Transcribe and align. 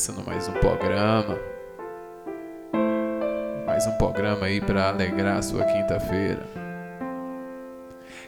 Começando 0.00 0.24
mais 0.24 0.48
um 0.48 0.52
programa. 0.52 1.38
Mais 3.66 3.86
um 3.86 3.92
programa 3.98 4.46
aí 4.46 4.58
para 4.58 4.88
alegrar 4.88 5.36
a 5.36 5.42
sua 5.42 5.62
quinta-feira. 5.64 6.42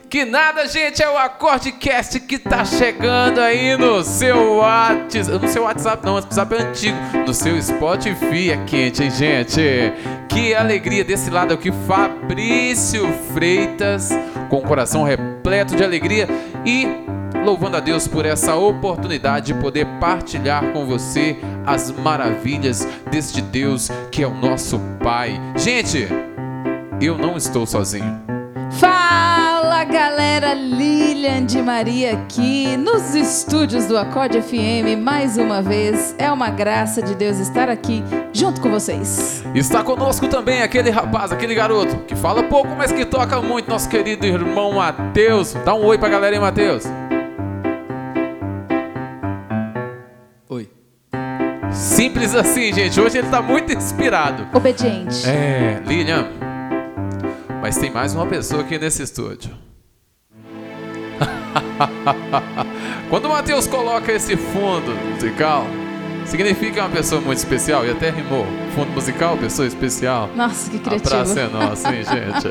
Que 0.07 0.23
nada, 0.23 0.67
gente, 0.67 1.01
é 1.01 1.09
o 1.09 1.17
Acordecast 1.17 2.19
que 2.19 2.37
tá 2.37 2.63
chegando 2.63 3.39
aí 3.39 3.75
no 3.75 4.03
seu 4.03 4.57
WhatsApp. 4.57 5.39
No 5.39 5.47
seu 5.47 5.63
WhatsApp 5.63 6.05
não, 6.05 6.13
WhatsApp 6.13 6.53
é 6.53 6.61
antigo. 6.61 6.97
No 7.25 7.33
seu 7.33 7.59
Spotify 7.59 8.51
é 8.51 8.57
quente, 8.65 9.01
hein, 9.01 9.09
gente? 9.09 9.59
Que 10.29 10.53
alegria 10.53 11.03
desse 11.03 11.31
lado 11.31 11.55
aqui, 11.55 11.71
Fabrício 11.87 13.11
Freitas, 13.33 14.11
com 14.47 14.57
o 14.57 14.61
coração 14.61 15.03
repleto 15.03 15.75
de 15.75 15.83
alegria 15.83 16.27
e 16.63 17.02
louvando 17.43 17.77
a 17.77 17.79
Deus 17.79 18.07
por 18.07 18.25
essa 18.25 18.55
oportunidade 18.55 19.47
de 19.47 19.53
poder 19.55 19.85
partilhar 19.99 20.71
com 20.71 20.85
você 20.85 21.37
as 21.65 21.91
maravilhas 21.91 22.87
deste 23.11 23.41
Deus 23.41 23.89
que 24.11 24.23
é 24.23 24.27
o 24.27 24.33
nosso 24.33 24.79
Pai. 25.03 25.39
Gente, 25.57 26.07
eu 27.01 27.17
não 27.17 27.35
estou 27.35 27.65
sozinho. 27.65 28.21
Fala 28.71 29.83
galera, 29.83 30.53
Lilian 30.53 31.45
de 31.45 31.61
Maria 31.61 32.13
aqui 32.13 32.77
nos 32.77 33.13
estúdios 33.13 33.85
do 33.85 33.97
Acorde 33.97 34.41
FM 34.41 34.97
mais 34.99 35.37
uma 35.37 35.61
vez. 35.61 36.15
É 36.17 36.31
uma 36.31 36.49
graça 36.49 37.01
de 37.01 37.13
Deus 37.13 37.37
estar 37.37 37.69
aqui 37.69 38.03
junto 38.31 38.61
com 38.61 38.69
vocês. 38.69 39.43
Está 39.53 39.83
conosco 39.83 40.27
também 40.27 40.61
aquele 40.61 40.89
rapaz, 40.89 41.31
aquele 41.31 41.53
garoto 41.53 41.97
que 42.07 42.15
fala 42.15 42.43
pouco, 42.43 42.69
mas 42.75 42.91
que 42.91 43.05
toca 43.05 43.41
muito, 43.41 43.69
nosso 43.69 43.89
querido 43.89 44.25
irmão 44.25 44.73
Matheus. 44.73 45.53
Dá 45.65 45.73
um 45.73 45.85
oi 45.85 45.97
pra 45.97 46.09
galera 46.09 46.35
aí, 46.35 46.39
Matheus. 46.39 46.83
Simples 51.83 52.33
assim, 52.33 52.73
gente. 52.73 52.99
Hoje 52.99 53.17
ele 53.17 53.27
tá 53.27 53.41
muito 53.41 53.73
inspirado. 53.73 54.47
Obediente. 54.53 55.27
É, 55.27 55.81
Lilian. 55.85 56.27
Mas 57.61 57.77
tem 57.77 57.91
mais 57.91 58.15
uma 58.15 58.25
pessoa 58.25 58.61
aqui 58.61 58.79
nesse 58.79 59.03
estúdio. 59.03 59.51
Quando 63.09 63.25
o 63.25 63.29
Matheus 63.29 63.67
coloca 63.67 64.13
esse 64.13 64.37
fundo 64.37 64.95
musical, 65.13 65.67
significa 66.25 66.71
que 66.71 66.79
é 66.79 66.83
uma 66.83 66.89
pessoa 66.89 67.19
muito 67.19 67.39
especial 67.39 67.85
e 67.85 67.91
até 67.91 68.09
rimou. 68.09 68.45
Fundo 68.75 68.91
musical, 68.91 69.37
pessoa 69.37 69.67
especial. 69.67 70.29
Nossa, 70.33 70.71
que 70.71 70.77
A 70.77 70.79
criativo. 70.79 71.09
praça 71.09 71.39
é 71.41 71.47
nossa, 71.49 71.93
hein, 71.93 72.03
gente? 72.05 72.47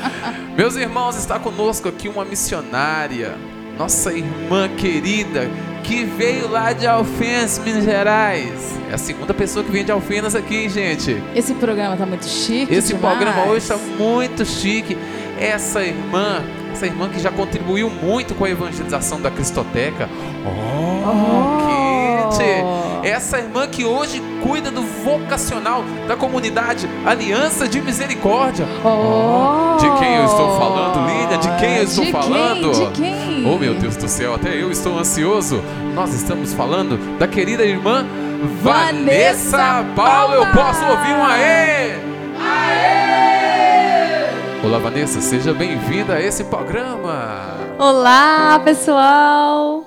Meus 0.56 0.76
irmãos, 0.76 1.16
está 1.18 1.38
conosco 1.38 1.86
aqui 1.86 2.08
uma 2.08 2.24
missionária, 2.24 3.36
nossa 3.78 4.10
irmã 4.10 4.70
querida, 4.74 5.50
que 5.82 6.04
veio 6.04 6.48
lá 6.48 6.72
de 6.72 6.86
Alfenas, 6.86 7.58
Minas 7.58 7.84
Gerais. 7.84 8.78
É 8.90 8.94
a 8.94 8.98
segunda 8.98 9.34
pessoa 9.34 9.64
que 9.64 9.70
vem 9.70 9.84
de 9.84 9.92
Alfenas 9.92 10.34
aqui, 10.34 10.68
gente. 10.68 11.22
Esse 11.34 11.54
programa 11.54 11.96
tá 11.96 12.06
muito 12.06 12.26
chique. 12.26 12.72
Esse 12.72 12.94
demais. 12.94 13.16
programa 13.16 13.48
hoje 13.48 13.58
está 13.58 13.76
muito 13.76 14.44
chique. 14.44 14.96
Essa 15.38 15.82
irmã, 15.82 16.42
essa 16.72 16.86
irmã 16.86 17.08
que 17.08 17.18
já 17.18 17.30
contribuiu 17.30 17.88
muito 17.88 18.34
com 18.34 18.44
a 18.44 18.50
evangelização 18.50 19.20
da 19.20 19.30
Cristoteca. 19.30 20.08
Oh, 20.44 22.89
quente! 23.00 23.08
Essa 23.08 23.38
irmã 23.38 23.66
que 23.68 23.84
hoje 23.84 24.22
cuida 24.42 24.70
do 24.70 24.82
vocacional 24.82 25.82
da 26.06 26.16
comunidade 26.16 26.88
Aliança 27.04 27.68
de 27.68 27.80
Misericórdia. 27.80 28.66
Oh. 28.84 29.76
De 29.78 29.98
quem 29.98 30.16
eu 30.16 30.24
estou 30.24 30.58
falando, 30.58 31.06
Lília? 31.06 31.38
De 31.38 31.56
quem 31.58 31.76
eu 31.76 31.84
estou 31.84 32.04
De 32.04 32.12
falando? 32.12 32.70
Quem? 32.72 32.86
De 32.86 33.00
quem? 33.00 33.46
Oh, 33.52 33.58
meu 33.58 33.74
Deus 33.74 33.96
do 33.96 34.08
céu, 34.08 34.34
até 34.34 34.54
eu 34.54 34.70
estou 34.70 34.98
ansioso. 34.98 35.62
Nós 35.94 36.14
estamos 36.14 36.52
falando 36.52 37.18
da 37.18 37.26
querida 37.26 37.64
irmã 37.64 38.06
Vanessa, 38.62 39.56
Vanessa 39.56 39.86
Paulo. 39.96 40.34
Eu 40.34 40.46
posso 40.46 40.84
ouvir 40.84 41.12
um 41.12 41.24
aê? 41.24 42.10
Olá, 44.62 44.78
Vanessa, 44.78 45.22
seja 45.22 45.54
bem-vinda 45.54 46.14
a 46.14 46.20
esse 46.20 46.44
programa. 46.44 47.56
Olá, 47.78 48.60
pessoal! 48.62 49.86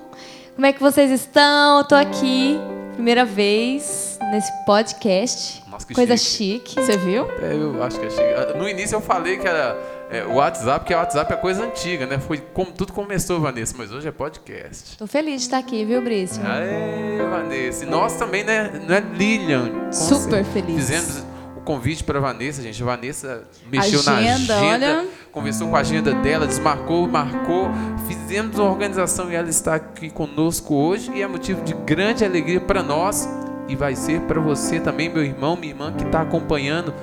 Como 0.56 0.66
é 0.66 0.74
que 0.74 0.82
vocês 0.82 1.12
estão? 1.12 1.78
Eu 1.78 1.84
tô 1.84 1.94
aqui, 1.94 2.60
primeira 2.94 3.26
vez 3.26 4.18
nesse 4.32 4.52
podcast. 4.66 5.64
Nossa, 5.70 5.86
que 5.86 5.94
Coisa 5.94 6.16
chique. 6.16 6.72
chique. 6.72 6.76
Você 6.76 6.98
viu? 6.98 7.26
É, 7.42 7.54
eu 7.54 7.84
acho 7.84 8.00
que 8.00 8.06
é 8.06 8.10
chique. 8.10 8.58
No 8.58 8.68
início 8.68 8.96
eu 8.96 9.02
falei 9.02 9.38
que 9.38 9.48
era 9.48 9.78
é, 10.10 10.24
o 10.26 10.36
WhatsApp, 10.36 10.80
porque 10.80 10.94
o 10.94 10.98
WhatsApp 10.98 11.34
é 11.34 11.36
coisa 11.36 11.64
antiga, 11.66 12.06
né? 12.06 12.20
Foi 12.20 12.38
como 12.38 12.72
tudo 12.72 12.94
começou, 12.94 13.40
Vanessa, 13.40 13.76
mas 13.78 13.92
hoje 13.92 14.08
é 14.08 14.12
podcast. 14.12 14.98
Tô 14.98 15.08
feliz 15.08 15.42
de 15.42 15.48
estar 15.48 15.58
aqui, 15.58 15.84
viu, 15.84 16.02
Brício? 16.02 16.42
Aê, 16.46 17.18
Vanessa. 17.30 17.84
E 17.84 17.88
nós 17.88 18.14
também, 18.18 18.44
né? 18.44 18.72
Não 18.88 18.96
é 18.96 19.00
Lilian? 19.00 19.92
Super 19.92 20.44
feliz. 20.46 20.76
Fizemos 20.76 21.24
convite 21.64 22.04
para 22.04 22.20
Vanessa, 22.20 22.62
gente. 22.62 22.82
A 22.82 22.86
Vanessa 22.86 23.44
mexeu 23.72 24.04
na 24.04 24.18
Agenda, 24.18 24.56
agenda, 24.56 25.00
olha. 25.00 25.08
conversou 25.32 25.70
com 25.70 25.76
a 25.76 25.80
agenda 25.80 26.14
dela, 26.16 26.46
desmarcou, 26.46 27.08
marcou. 27.08 27.70
Fizemos 28.08 28.58
uma 28.58 28.70
organização 28.70 29.32
e 29.32 29.36
ela 29.36 29.50
está 29.50 29.76
aqui 29.76 30.10
conosco 30.10 30.76
hoje 30.76 31.12
e 31.14 31.22
é 31.22 31.28
motivo 31.28 31.62
de 31.64 31.74
grande 31.74 32.24
alegria 32.24 32.62
para 32.62 32.84
nós 32.84 33.28
e 33.68 33.76
vai 33.76 33.96
ser 33.96 34.22
para 34.22 34.40
você 34.40 34.80
também, 34.80 35.10
meu 35.10 35.24
irmão, 35.24 35.56
minha 35.56 35.72
irmã, 35.72 35.94
que 35.94 36.04
está 36.04 36.22
acompanhando 36.22 36.94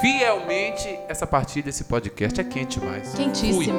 fielmente 0.00 0.88
essa 1.08 1.26
partilha, 1.26 1.68
esse 1.68 1.84
podcast. 1.84 2.40
É 2.40 2.44
quente 2.44 2.80
demais. 2.80 3.14
Quentíssimo. 3.14 3.78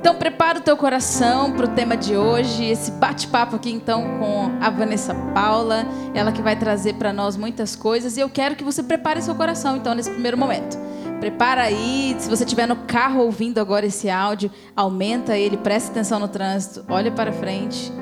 Então 0.00 0.14
prepara 0.14 0.58
o 0.58 0.62
teu 0.62 0.78
coração 0.78 1.52
para 1.52 1.66
o 1.66 1.68
tema 1.68 1.94
de 1.94 2.16
hoje, 2.16 2.64
esse 2.64 2.90
bate-papo 2.92 3.56
aqui 3.56 3.70
então 3.70 4.02
com 4.18 4.50
a 4.58 4.70
Vanessa 4.70 5.14
Paula, 5.34 5.84
ela 6.14 6.32
que 6.32 6.40
vai 6.40 6.56
trazer 6.56 6.94
para 6.94 7.12
nós 7.12 7.36
muitas 7.36 7.76
coisas 7.76 8.16
e 8.16 8.20
eu 8.20 8.30
quero 8.30 8.56
que 8.56 8.64
você 8.64 8.82
prepare 8.82 9.20
seu 9.20 9.34
coração 9.34 9.76
então 9.76 9.94
nesse 9.94 10.10
primeiro 10.10 10.38
momento. 10.38 10.78
Prepara 11.20 11.64
aí, 11.64 12.16
se 12.18 12.30
você 12.30 12.44
estiver 12.44 12.66
no 12.66 12.76
carro 12.76 13.20
ouvindo 13.20 13.58
agora 13.58 13.84
esse 13.84 14.08
áudio, 14.08 14.50
aumenta 14.74 15.36
ele, 15.36 15.58
preste 15.58 15.90
atenção 15.90 16.18
no 16.18 16.28
trânsito, 16.28 16.82
olhe 16.88 17.10
para 17.10 17.30
frente, 17.30 17.92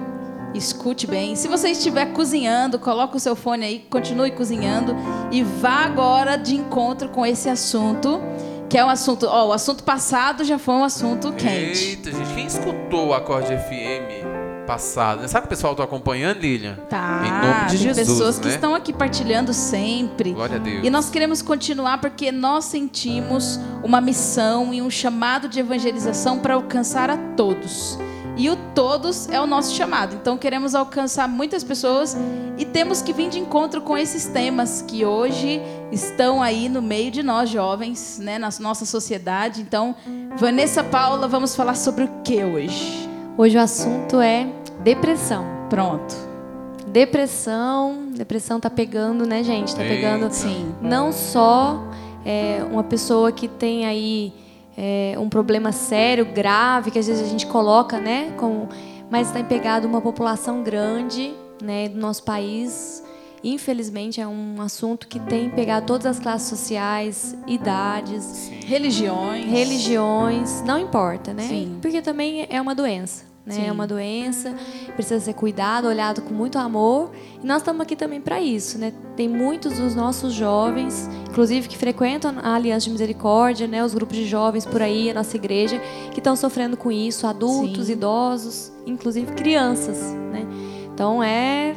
escute 0.54 1.04
bem. 1.04 1.34
Se 1.34 1.48
você 1.48 1.70
estiver 1.70 2.12
cozinhando, 2.12 2.78
coloca 2.78 3.16
o 3.16 3.20
seu 3.20 3.34
fone 3.34 3.64
aí, 3.64 3.86
continue 3.90 4.30
cozinhando 4.30 4.94
e 5.32 5.42
vá 5.42 5.84
agora 5.84 6.36
de 6.36 6.54
encontro 6.54 7.08
com 7.08 7.26
esse 7.26 7.48
assunto 7.48 8.20
que 8.68 8.76
é 8.76 8.84
um 8.84 8.90
assunto, 8.90 9.26
ó, 9.26 9.48
o 9.48 9.52
assunto 9.52 9.82
passado 9.82 10.44
já 10.44 10.58
foi 10.58 10.74
um 10.74 10.84
assunto 10.84 11.32
quente. 11.32 11.84
Eita, 11.84 12.12
gente, 12.12 12.34
quem 12.34 12.46
escutou 12.46 13.08
o 13.08 13.14
Acorde 13.14 13.48
FM 13.56 14.26
passado? 14.66 15.22
né? 15.22 15.28
Sabe 15.28 15.42
que 15.42 15.46
o 15.46 15.56
pessoal 15.56 15.72
está 15.72 15.84
acompanhando, 15.84 16.40
Lilian? 16.40 16.76
Tá. 16.90 17.22
Em 17.24 17.30
nome 17.30 17.70
de 17.70 17.76
Jesus, 17.78 18.06
pessoas 18.06 18.38
que 18.38 18.48
né? 18.48 18.54
estão 18.54 18.74
aqui 18.74 18.92
partilhando 18.92 19.54
sempre. 19.54 20.32
Glória 20.32 20.56
a 20.56 20.58
Deus. 20.58 20.86
E 20.86 20.90
nós 20.90 21.08
queremos 21.08 21.40
continuar 21.40 21.98
porque 21.98 22.30
nós 22.30 22.66
sentimos 22.66 23.58
uma 23.82 24.00
missão 24.00 24.74
e 24.74 24.82
um 24.82 24.90
chamado 24.90 25.48
de 25.48 25.58
evangelização 25.58 26.38
para 26.38 26.52
alcançar 26.52 27.08
a 27.08 27.16
todos. 27.16 27.98
E 28.38 28.48
o 28.48 28.56
todos 28.72 29.28
é 29.28 29.40
o 29.40 29.46
nosso 29.46 29.74
chamado. 29.74 30.14
Então 30.14 30.38
queremos 30.38 30.72
alcançar 30.72 31.28
muitas 31.28 31.64
pessoas 31.64 32.16
e 32.56 32.64
temos 32.64 33.02
que 33.02 33.12
vir 33.12 33.28
de 33.28 33.40
encontro 33.40 33.80
com 33.80 33.98
esses 33.98 34.26
temas 34.26 34.80
que 34.80 35.04
hoje 35.04 35.60
estão 35.90 36.40
aí 36.40 36.68
no 36.68 36.80
meio 36.80 37.10
de 37.10 37.20
nós 37.20 37.50
jovens, 37.50 38.20
né, 38.22 38.38
na 38.38 38.48
nossa 38.60 38.84
sociedade. 38.84 39.60
Então, 39.60 39.96
Vanessa 40.36 40.84
Paula, 40.84 41.26
vamos 41.26 41.56
falar 41.56 41.74
sobre 41.74 42.04
o 42.04 42.08
que 42.22 42.44
hoje? 42.44 43.08
Hoje 43.36 43.56
o 43.56 43.60
assunto 43.60 44.20
é 44.20 44.46
depressão. 44.84 45.44
Pronto. 45.68 46.14
Depressão, 46.86 48.06
depressão 48.12 48.60
tá 48.60 48.70
pegando, 48.70 49.26
né, 49.26 49.42
gente? 49.42 49.74
Tá 49.74 49.82
pegando. 49.82 50.30
Sim. 50.32 50.72
não 50.80 51.12
só 51.12 51.82
é, 52.24 52.62
uma 52.70 52.84
pessoa 52.84 53.32
que 53.32 53.48
tem 53.48 53.84
aí 53.84 54.32
é, 54.80 55.16
um 55.18 55.28
problema 55.28 55.72
sério, 55.72 56.24
grave, 56.24 56.92
que 56.92 57.00
às 57.00 57.08
vezes 57.08 57.26
a 57.26 57.28
gente 57.28 57.46
coloca, 57.46 57.98
né, 57.98 58.32
como, 58.36 58.68
mas 59.10 59.32
tem 59.32 59.44
pegado 59.44 59.88
uma 59.88 60.00
população 60.00 60.62
grande, 60.62 61.34
né, 61.60 61.88
do 61.88 61.98
nosso 61.98 62.22
país. 62.22 63.02
Infelizmente 63.42 64.20
é 64.20 64.26
um 64.26 64.60
assunto 64.60 65.08
que 65.08 65.18
tem 65.18 65.50
pegado 65.50 65.86
todas 65.86 66.06
as 66.06 66.18
classes 66.20 66.48
sociais, 66.48 67.36
idades, 67.46 68.50
Religiões. 68.64 69.46
religiões, 69.46 70.62
não 70.62 70.78
importa, 70.78 71.32
né? 71.32 71.42
Sim. 71.42 71.78
Porque 71.82 72.00
também 72.00 72.46
é 72.48 72.60
uma 72.60 72.74
doença, 72.74 73.24
né? 73.48 73.54
Sim. 73.54 73.66
É 73.66 73.72
uma 73.72 73.86
doença, 73.86 74.54
precisa 74.94 75.18
ser 75.18 75.32
cuidado, 75.32 75.88
olhado 75.88 76.20
com 76.20 76.34
muito 76.34 76.58
amor. 76.58 77.10
E 77.42 77.46
nós 77.46 77.58
estamos 77.58 77.80
aqui 77.80 77.96
também 77.96 78.20
para 78.20 78.40
isso, 78.40 78.78
né? 78.78 78.92
Tem 79.16 79.28
muitos 79.28 79.78
dos 79.78 79.94
nossos 79.94 80.34
jovens, 80.34 81.08
inclusive 81.28 81.66
que 81.66 81.78
frequentam 81.78 82.34
a 82.42 82.54
Aliança 82.54 82.84
de 82.84 82.90
Misericórdia, 82.90 83.66
né? 83.66 83.82
Os 83.82 83.94
grupos 83.94 84.16
de 84.16 84.26
jovens 84.26 84.66
por 84.66 84.82
aí, 84.82 85.10
a 85.10 85.14
nossa 85.14 85.34
igreja, 85.36 85.80
que 86.12 86.20
estão 86.20 86.36
sofrendo 86.36 86.76
com 86.76 86.92
isso, 86.92 87.26
adultos, 87.26 87.86
Sim. 87.86 87.92
idosos, 87.92 88.72
inclusive 88.86 89.32
crianças, 89.32 89.98
né? 90.30 90.46
Então 90.92 91.22
é 91.22 91.74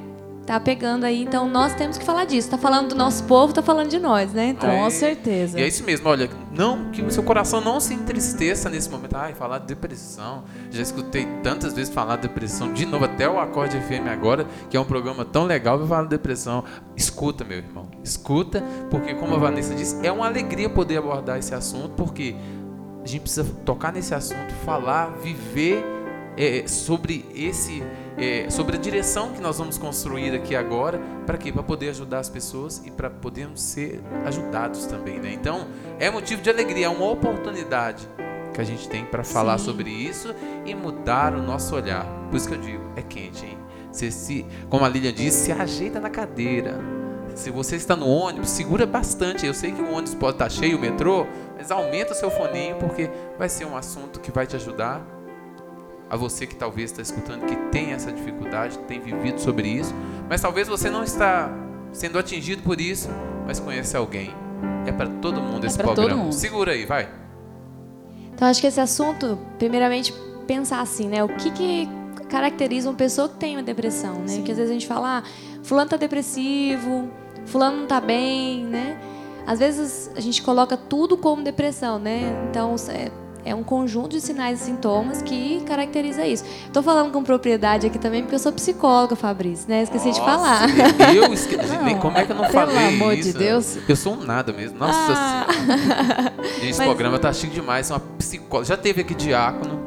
tá 0.51 0.59
pegando 0.59 1.05
aí, 1.05 1.23
então 1.23 1.47
nós 1.47 1.73
temos 1.75 1.97
que 1.97 2.03
falar 2.03 2.25
disso. 2.25 2.49
Tá 2.49 2.57
falando 2.57 2.89
do 2.89 2.95
nosso 2.95 3.23
povo, 3.23 3.53
tá 3.53 3.61
falando 3.61 3.87
de 3.87 3.97
nós, 3.99 4.33
né? 4.33 4.47
Então, 4.49 4.69
Com 4.69 4.85
É. 4.85 4.89
certeza. 4.89 5.57
E 5.57 5.63
é 5.63 5.67
isso 5.67 5.81
mesmo, 5.85 6.09
olha, 6.09 6.29
não 6.51 6.91
que 6.91 7.01
o 7.01 7.09
seu 7.09 7.23
coração 7.23 7.61
não 7.61 7.79
se 7.79 7.93
entristeça 7.93 8.69
nesse 8.69 8.89
momento. 8.89 9.15
Ai, 9.15 9.33
falar 9.33 9.59
de 9.59 9.67
depressão. 9.67 10.43
Já 10.69 10.81
escutei 10.81 11.25
tantas 11.41 11.71
vezes 11.73 11.93
falar 11.93 12.17
de 12.17 12.23
depressão 12.23 12.73
de 12.73 12.85
novo, 12.85 13.05
até 13.05 13.29
o 13.29 13.39
Acorde 13.39 13.79
FM 13.79 14.07
agora, 14.11 14.45
que 14.69 14.75
é 14.75 14.79
um 14.79 14.83
programa 14.83 15.23
tão 15.23 15.45
legal, 15.45 15.77
vai 15.79 15.87
falar 15.87 16.03
de 16.03 16.09
depressão. 16.09 16.65
Escuta, 16.97 17.45
meu 17.45 17.59
irmão, 17.59 17.87
escuta, 18.03 18.61
porque 18.89 19.13
como 19.13 19.35
a 19.35 19.37
Vanessa 19.39 19.73
disse, 19.73 20.05
é 20.05 20.11
uma 20.11 20.25
alegria 20.27 20.69
poder 20.69 20.97
abordar 20.97 21.37
esse 21.39 21.55
assunto, 21.55 21.91
porque 21.95 22.35
a 23.01 23.07
gente 23.07 23.21
precisa 23.21 23.45
tocar 23.65 23.93
nesse 23.93 24.13
assunto, 24.13 24.53
falar, 24.65 25.11
viver 25.23 25.81
é, 26.37 26.67
sobre 26.67 27.25
esse, 27.33 27.81
é, 28.17 28.49
sobre 28.49 28.77
a 28.77 28.79
direção 28.79 29.31
que 29.31 29.41
nós 29.41 29.57
vamos 29.57 29.77
construir 29.77 30.33
aqui 30.33 30.55
agora, 30.55 30.99
para 31.25 31.37
quê? 31.37 31.51
Para 31.51 31.63
poder 31.63 31.89
ajudar 31.89 32.19
as 32.19 32.29
pessoas 32.29 32.81
e 32.85 32.91
para 32.91 33.09
podermos 33.09 33.61
ser 33.61 34.01
ajudados 34.25 34.85
também, 34.85 35.19
né? 35.19 35.31
Então 35.33 35.67
é 35.99 36.09
motivo 36.09 36.41
de 36.41 36.49
alegria, 36.49 36.87
é 36.87 36.89
uma 36.89 37.09
oportunidade 37.09 38.07
que 38.53 38.59
a 38.59 38.63
gente 38.63 38.89
tem 38.89 39.05
para 39.05 39.23
falar 39.23 39.57
Sim. 39.57 39.65
sobre 39.65 39.89
isso 39.89 40.35
e 40.65 40.75
mudar 40.75 41.33
o 41.33 41.41
nosso 41.41 41.75
olhar. 41.75 42.05
Por 42.29 42.37
isso 42.37 42.47
que 42.47 42.55
eu 42.55 42.59
digo, 42.59 42.83
é 42.95 43.01
quente, 43.01 43.45
hein? 43.45 43.57
Você 43.91 44.09
se, 44.11 44.45
como 44.69 44.85
a 44.85 44.89
Lilian 44.89 45.13
disse, 45.13 45.45
se 45.45 45.51
ajeita 45.51 45.99
na 45.99 46.09
cadeira. 46.09 46.79
Se 47.35 47.49
você 47.49 47.75
está 47.75 47.95
no 47.95 48.07
ônibus, 48.07 48.49
segura 48.49 48.85
bastante. 48.85 49.45
Eu 49.45 49.53
sei 49.53 49.71
que 49.71 49.81
o 49.81 49.91
ônibus 49.91 50.15
pode 50.15 50.35
estar 50.35 50.49
cheio, 50.49 50.77
o 50.77 50.79
metrô, 50.79 51.25
mas 51.57 51.71
aumenta 51.71 52.13
o 52.13 52.15
seu 52.15 52.29
foninho 52.29 52.77
porque 52.77 53.09
vai 53.37 53.49
ser 53.49 53.65
um 53.65 53.75
assunto 53.75 54.19
que 54.19 54.31
vai 54.31 54.45
te 54.45 54.55
ajudar. 54.55 55.01
A 56.11 56.17
você 56.17 56.45
que 56.45 56.55
talvez 56.55 56.91
está 56.91 57.01
escutando 57.01 57.45
que 57.45 57.55
tem 57.71 57.93
essa 57.93 58.11
dificuldade, 58.11 58.77
tem 58.79 58.99
vivido 58.99 59.39
sobre 59.39 59.69
isso, 59.69 59.95
mas 60.29 60.41
talvez 60.41 60.67
você 60.67 60.89
não 60.89 61.05
está 61.05 61.49
sendo 61.93 62.19
atingido 62.19 62.61
por 62.63 62.81
isso, 62.81 63.09
mas 63.47 63.61
conhece 63.61 63.95
alguém. 63.95 64.35
É 64.85 64.91
para 64.91 65.07
todo 65.07 65.39
mundo 65.39 65.63
É 65.63 65.67
esse 65.67 65.77
programa. 65.77 66.23
mundo. 66.23 66.33
Segura 66.33 66.73
aí, 66.73 66.85
vai. 66.85 67.09
Então, 68.33 68.45
acho 68.45 68.59
que 68.59 68.67
esse 68.67 68.79
assunto, 68.81 69.37
primeiramente, 69.57 70.13
pensar 70.45 70.81
assim, 70.81 71.07
né? 71.07 71.23
O 71.23 71.29
que, 71.29 71.49
que 71.51 71.87
caracteriza 72.27 72.89
uma 72.89 72.95
pessoa 72.95 73.29
que 73.29 73.35
tem 73.35 73.55
uma 73.55 73.63
depressão, 73.63 74.15
né? 74.19 74.35
Porque 74.35 74.51
às 74.51 74.57
vezes 74.57 74.69
a 74.69 74.73
gente 74.73 74.87
fala, 74.87 75.19
ah, 75.19 75.23
fulano 75.63 75.89
tá 75.89 75.95
depressivo, 75.95 77.09
fulano 77.45 77.77
não 77.77 77.87
tá 77.87 78.01
bem, 78.01 78.65
né? 78.65 78.99
Às 79.47 79.59
vezes 79.59 80.11
a 80.15 80.19
gente 80.19 80.41
coloca 80.41 80.75
tudo 80.75 81.15
como 81.15 81.41
depressão, 81.41 81.97
né? 81.99 82.47
Então, 82.49 82.75
é, 82.89 83.09
é 83.43 83.53
um 83.55 83.63
conjunto 83.63 84.09
de 84.09 84.21
sinais 84.21 84.61
e 84.61 84.65
sintomas 84.65 85.21
que 85.21 85.61
caracteriza 85.61 86.25
isso. 86.25 86.43
Tô 86.71 86.81
falando 86.83 87.11
com 87.11 87.23
propriedade 87.23 87.87
aqui 87.87 87.97
também 87.97 88.21
porque 88.21 88.35
eu 88.35 88.39
sou 88.39 88.51
psicóloga, 88.51 89.15
Fabrício, 89.15 89.67
né? 89.69 89.81
Esqueci 89.83 90.11
de 90.11 90.19
Nossa, 90.19 90.31
falar. 90.31 90.69
Eu 91.15 91.33
esque... 91.33 91.55
Não, 91.61 91.99
Como 91.99 92.17
é 92.17 92.25
que 92.25 92.31
eu 92.31 92.35
não 92.35 92.43
pelo 92.43 92.53
falei 92.53 92.87
amor 92.95 93.15
de 93.15 93.21
isso? 93.29 93.37
Deus. 93.37 93.77
Eu 93.87 93.95
sou 93.95 94.13
um 94.13 94.23
nada 94.23 94.51
mesmo. 94.53 94.77
Nossa 94.77 94.97
Ah. 95.11 95.47
senhora. 95.51 96.33
Gente, 96.55 96.65
esse 96.69 96.77
Mas- 96.79 96.87
programa 96.87 97.17
tá 97.19 97.31
chique 97.33 97.53
demais. 97.53 97.89
Uma 97.89 97.99
psicóloga. 98.17 98.65
Já 98.67 98.77
teve 98.77 99.01
aqui 99.01 99.13
diácono. 99.15 99.79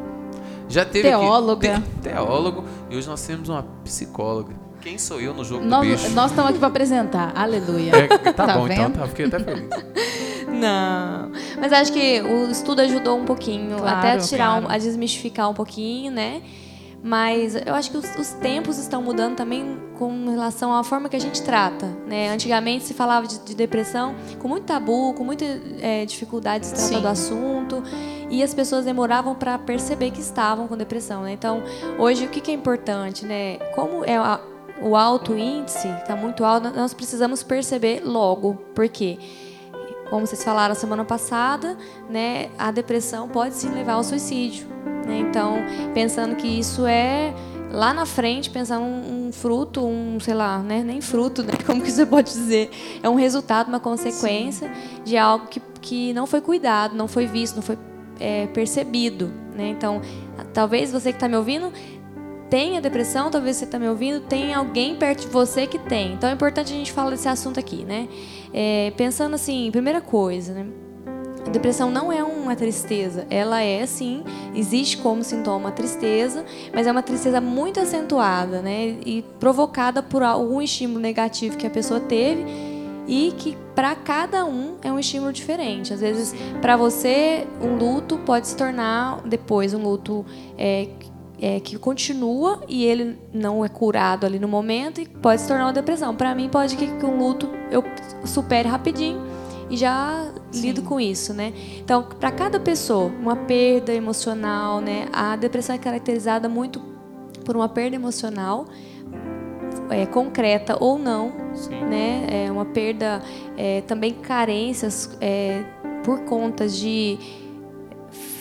Já 0.69 0.85
teve 0.85 1.09
Teóloga. 1.09 1.77
aqui 1.77 1.83
te- 1.83 2.09
teólogo. 2.09 2.65
E 2.91 2.97
hoje 2.97 3.07
nós 3.09 3.25
temos 3.25 3.49
uma 3.49 3.63
psicóloga. 3.85 4.64
Quem 4.85 4.99
sou 4.99 5.19
eu 5.21 5.33
no 5.35 5.43
jogo 5.45 5.63
do 5.63 5.69
Nós, 5.69 5.89
bicho? 5.89 6.11
nós 6.11 6.31
estamos 6.31 6.51
aqui 6.51 6.59
para 6.59 6.69
apresentar. 6.69 7.33
Aleluia. 7.35 7.93
É, 7.97 8.07
tá, 8.33 8.33
Tá 8.47 8.59
bom, 8.59 8.67
então 8.69 8.85
vendo? 8.85 8.99
tá. 8.99 9.07
Fiquei 9.09 9.25
até 9.27 9.41
feliz. 9.41 9.69
Não. 10.47 11.33
Mas 11.59 11.73
acho 11.73 11.93
que 11.93 12.21
o 12.21 12.51
estudo 12.51 12.81
ajudou 12.83 13.19
um 13.19 13.25
pouquinho, 13.25 13.79
Claro, 13.79 13.97
até 13.99 14.13
a 14.13 14.19
tirar, 14.19 14.55
um- 14.57 14.61
claro. 14.63 14.75
a 14.75 14.79
desmistificar 14.79 15.51
um 15.51 15.55
pouquinho, 15.55 16.13
né? 16.13 16.43
Mas 17.03 17.55
eu 17.55 17.75
acho 17.75 17.91
que 17.91 17.97
os, 17.99 18.17
os 18.17 18.29
tempos 18.35 18.79
estão 18.79 19.03
mudando 19.03 19.37
também 19.37 19.79
com 19.99 20.31
relação 20.31 20.73
à 20.75 20.83
forma 20.85 21.09
que 21.09 21.17
a 21.17 21.21
gente 21.21 21.43
trata, 21.43 21.87
né? 22.07 22.31
Antigamente 22.31 22.85
se 22.85 22.95
falava 22.95 23.27
de, 23.27 23.39
de 23.41 23.55
depressão 23.55 24.15
com 24.39 24.49
muito 24.49 24.65
tabu, 24.65 25.13
com 25.15 25.25
muita 25.25 25.45
eh, 25.81 26.05
dificuldade 26.07 26.61
de 26.65 26.69
se 26.69 26.75
tratar 26.75 26.95
Sim. 26.97 27.01
do 27.03 27.09
assunto 27.09 27.83
e 28.31 28.43
as 28.43 28.55
pessoas 28.55 28.85
demoravam 28.87 29.35
para 29.35 29.59
perceber 29.59 30.13
que 30.13 30.21
estavam 30.21 30.67
com 30.67 30.77
depressão, 30.79 31.23
né? 31.23 31.33
Então 31.33 31.63
hoje 31.99 32.25
o 32.27 32.29
que, 32.29 32.41
que 32.41 32.51
é 32.51 32.55
importante, 32.55 33.27
né? 33.27 33.57
Como 33.75 34.03
é 34.05 34.17
a- 34.17 34.41
o 34.81 34.97
alto 34.97 35.37
índice 35.37 35.89
está 35.89 36.17
muito 36.17 36.45
alto, 36.45 36.71
nós 36.71 36.93
precisamos 36.93 37.43
perceber 37.43 38.03
logo, 38.05 38.55
por 38.75 38.89
quê? 38.89 39.19
como 40.15 40.27
vocês 40.27 40.45
falaram 40.45 40.75
semana 40.75 41.05
passada, 41.05 41.77
né, 42.09 42.49
a 42.59 42.71
depressão 42.71 43.29
pode 43.29 43.55
sim 43.55 43.71
levar 43.71 43.95
ao 43.95 44.05
suicídio. 44.05 44.67
né? 45.07 45.19
Então, 45.19 45.57
pensando 45.93 46.37
que 46.37 46.47
isso 46.47 46.87
é 46.87 47.35
lá 47.73 47.93
na 47.93 48.07
frente, 48.07 48.51
pensar 48.51 48.79
um, 48.79 49.27
um 49.27 49.33
fruto, 49.33 49.85
um, 49.85 50.21
sei 50.21 50.35
lá, 50.35 50.59
né, 50.59 50.83
nem 50.85 51.01
fruto, 51.01 51.43
né, 51.43 51.55
como 51.67 51.83
que 51.83 51.91
você 51.91 52.07
pode 52.07 52.31
dizer, 52.31 52.71
é 53.03 53.09
um 53.09 53.17
resultado, 53.17 53.69
uma 53.69 53.81
consequência 53.81 54.71
de 55.05 55.17
algo 55.17 55.49
que, 55.49 55.61
que 55.81 56.13
não 56.13 56.27
foi 56.27 56.41
cuidado, 56.41 56.95
não 56.95 57.09
foi 57.09 57.27
visto, 57.27 57.57
não 57.57 57.63
foi 57.63 57.77
é, 58.21 58.47
percebido. 58.49 59.33
Né? 59.55 59.69
Então, 59.69 60.01
talvez 60.53 60.93
você 60.93 61.11
que 61.11 61.17
está 61.17 61.29
me 61.29 61.37
ouvindo 61.37 61.73
tenha 62.49 62.81
depressão, 62.81 63.31
talvez 63.31 63.57
você 63.57 63.65
está 63.65 63.79
me 63.79 63.89
ouvindo, 63.89 64.21
tem 64.21 64.55
alguém 64.55 64.97
perto 64.97 65.23
de 65.23 65.29
você 65.29 65.67
que 65.67 65.79
tem. 65.79 66.13
Então 66.13 66.29
é 66.29 66.33
importante 66.33 66.73
a 66.73 66.77
gente 66.77 66.93
falar 66.93 67.11
desse 67.11 67.29
assunto 67.29 67.59
aqui, 67.59 67.85
né? 67.85 68.09
É, 68.53 68.93
pensando 68.97 69.35
assim, 69.35 69.71
primeira 69.71 70.01
coisa, 70.01 70.53
né? 70.55 70.67
A 71.47 71.51
depressão 71.51 71.91
não 71.91 72.11
é 72.11 72.23
uma 72.23 72.57
tristeza, 72.57 73.27
ela 73.29 73.61
é 73.61 73.85
sim, 73.85 74.25
existe 74.55 74.97
como 74.97 75.23
sintoma 75.23 75.69
a 75.69 75.73
tristeza, 75.73 76.43
mas 76.73 76.87
é 76.87 76.93
uma 76.93 77.03
tristeza 77.03 77.39
muito 77.39 77.79
acentuada, 77.79 78.63
né? 78.63 78.97
E 79.05 79.23
provocada 79.39 80.03
por 80.03 80.23
algum 80.23 80.63
estímulo 80.63 81.01
negativo 81.01 81.59
que 81.59 81.67
a 81.67 81.71
pessoa 81.71 82.01
teve 82.01 82.47
e 83.07 83.33
que 83.37 83.59
para 83.75 83.95
cada 83.95 84.47
um 84.47 84.77
é 84.83 84.91
um 84.91 84.99
estímulo 84.99 85.33
diferente. 85.33 85.93
Às 85.93 86.01
vezes, 86.01 86.35
para 86.63 86.77
você, 86.77 87.47
um 87.61 87.77
luto 87.77 88.17
pode 88.19 88.49
se 88.49 88.57
tornar 88.57 89.21
depois 89.27 89.75
um 89.75 89.83
luto 89.83 90.25
é, 90.57 90.89
é, 91.41 91.61
que 91.61 91.79
continua 91.79 92.63
e 92.69 92.85
ele 92.85 93.19
não 93.33 93.65
é 93.65 93.69
curado 93.69 94.25
ali 94.25 94.39
no 94.39 94.49
momento 94.49 95.01
e 95.01 95.07
pode 95.07 95.41
se 95.41 95.49
tornar 95.49 95.67
uma 95.67 95.73
depressão. 95.73 96.15
Para 96.15 96.35
mim, 96.35 96.49
pode 96.49 96.77
que, 96.77 96.87
um 97.05 97.19
luto 97.19 97.49
eu 97.71 97.83
supere 98.25 98.69
rapidinho 98.69 99.21
e 99.69 99.77
já 99.77 100.33
lido 100.55 100.83
com 100.83 101.01
isso, 101.01 101.33
né? 101.33 101.53
Então, 101.79 102.03
para 102.03 102.31
cada 102.31 102.61
pessoa, 102.61 103.13
uma 103.21 103.37
perda 103.37 103.93
emocional, 103.93 104.81
né? 104.81 105.09
A 105.13 105.37
depressão 105.37 105.75
é 105.75 105.79
caracterizada 105.79 106.49
muito 106.49 106.81
por 107.45 107.57
uma 107.57 107.69
perda 107.69 107.97
emocional, 107.97 108.67
é, 109.91 110.07
concreta 110.07 110.77
ou 110.81 110.99
não, 110.99 111.33
Sim. 111.55 111.81
né? 111.85 112.27
É 112.47 112.51
uma 112.51 112.65
perda, 112.65 113.23
é, 113.57 113.81
também 113.83 114.15
carências 114.15 115.17
é, 115.21 115.65
por 116.05 116.21
conta 116.21 116.69
de 116.69 117.19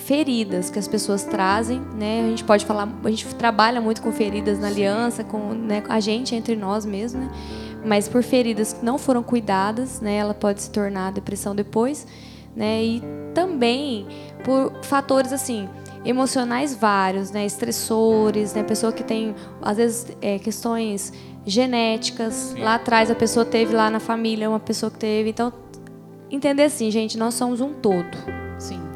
feridas 0.06 0.70
que 0.70 0.78
as 0.78 0.88
pessoas 0.88 1.24
trazem, 1.24 1.82
né? 1.96 2.26
A 2.26 2.30
gente 2.30 2.44
pode 2.44 2.66
falar, 2.66 2.88
a 3.04 3.10
gente 3.10 3.26
trabalha 3.36 3.80
muito 3.80 4.02
com 4.02 4.12
feridas 4.12 4.60
na 4.60 4.68
aliança, 4.68 5.24
com 5.24 5.54
né, 5.54 5.84
a 5.88 6.00
gente 6.00 6.36
entre 6.36 6.56
nós 6.56 6.86
mesmo, 6.86 7.22
né? 7.22 7.32
Mas 7.86 8.08
por 8.08 8.24
feridas 8.24 8.74
que 8.74 8.86
não 8.86 8.98
foram 8.98 9.24
cuidadas, 9.24 10.02
né? 10.02 10.16
Ela 10.16 10.34
pode 10.34 10.62
se 10.62 10.70
tornar 10.70 11.12
depressão 11.12 11.56
depois, 11.56 12.06
né? 12.56 12.84
E 12.84 13.04
também 13.34 14.06
por 14.44 14.74
fatores 14.84 15.32
assim 15.32 15.70
emocionais 16.06 16.76
vários, 16.76 17.32
né? 17.32 17.46
Estressores, 17.46 18.54
né? 18.54 18.64
Pessoa 18.64 18.92
que 18.92 19.04
tem 19.04 19.34
às 19.62 19.78
vezes 19.78 20.08
é, 20.22 20.38
questões 20.38 21.14
genéticas. 21.46 22.54
Lá 22.58 22.76
atrás 22.76 23.10
a 23.10 23.16
pessoa 23.16 23.46
teve 23.46 23.74
lá 23.74 23.90
na 23.90 24.00
família 24.00 24.50
uma 24.50 24.60
pessoa 24.60 24.92
que 24.92 25.00
teve, 25.00 25.30
então 25.30 25.52
entender 26.30 26.64
assim, 26.64 26.90
gente, 26.92 27.18
nós 27.18 27.36
somos 27.36 27.62
um 27.62 27.74
todo 27.74 28.18
Sim. 28.18 28.53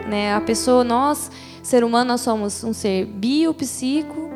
Né? 0.08 0.34
A 0.34 0.42
pessoa, 0.42 0.84
nós, 0.84 1.30
ser 1.62 1.84
humano, 1.84 2.10
nós 2.10 2.22
somos 2.22 2.64
um 2.64 2.74
ser 2.74 3.06
bio, 3.06 3.54
psico, 3.54 4.30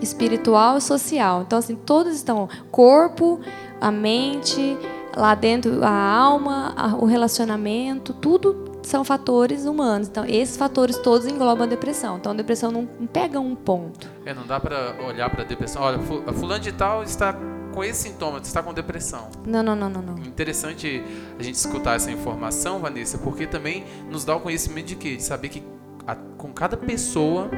espiritual 0.00 0.78
e 0.78 0.80
social. 0.80 1.42
Então, 1.42 1.58
assim, 1.58 1.74
todos 1.76 2.14
estão 2.14 2.48
corpo, 2.70 3.40
a 3.80 3.90
mente, 3.90 4.76
lá 5.16 5.34
dentro 5.34 5.82
a 5.84 5.90
alma, 5.90 6.72
a- 6.76 6.96
o 6.96 7.04
relacionamento, 7.04 8.12
tudo 8.12 8.70
são 8.82 9.04
fatores 9.04 9.64
humanos. 9.64 10.08
Então, 10.08 10.24
esses 10.26 10.56
fatores 10.56 10.98
todos 10.98 11.26
englobam 11.26 11.64
a 11.64 11.68
depressão. 11.68 12.16
Então, 12.16 12.32
a 12.32 12.34
depressão 12.34 12.72
não 12.72 12.84
pega 13.12 13.38
um 13.38 13.54
ponto. 13.54 14.10
É, 14.26 14.34
não 14.34 14.44
dá 14.44 14.58
pra 14.58 14.96
olhar 15.06 15.30
pra 15.30 15.44
depressão. 15.44 15.82
Olha, 15.82 15.98
fu- 16.00 16.22
a 16.26 16.32
fulano 16.32 16.60
de 16.60 16.72
tal 16.72 17.02
está 17.04 17.36
com 17.72 17.82
esse 17.82 18.08
sintoma, 18.08 18.38
está 18.38 18.62
com 18.62 18.72
depressão. 18.72 19.28
Não, 19.46 19.62
não, 19.62 19.74
não, 19.74 19.88
não, 19.90 20.02
não. 20.02 20.18
Interessante 20.18 21.02
a 21.38 21.42
gente 21.42 21.54
escutar 21.56 21.96
essa 21.96 22.10
informação, 22.10 22.78
Vanessa, 22.78 23.18
porque 23.18 23.46
também 23.46 23.84
nos 24.10 24.24
dá 24.24 24.36
o 24.36 24.40
conhecimento 24.40 24.86
de 24.86 24.96
quê? 24.96 25.16
De 25.16 25.22
saber 25.22 25.48
que 25.48 25.62
a- 26.06 26.16
com 26.36 26.52
cada 26.52 26.76
pessoa 26.76 27.50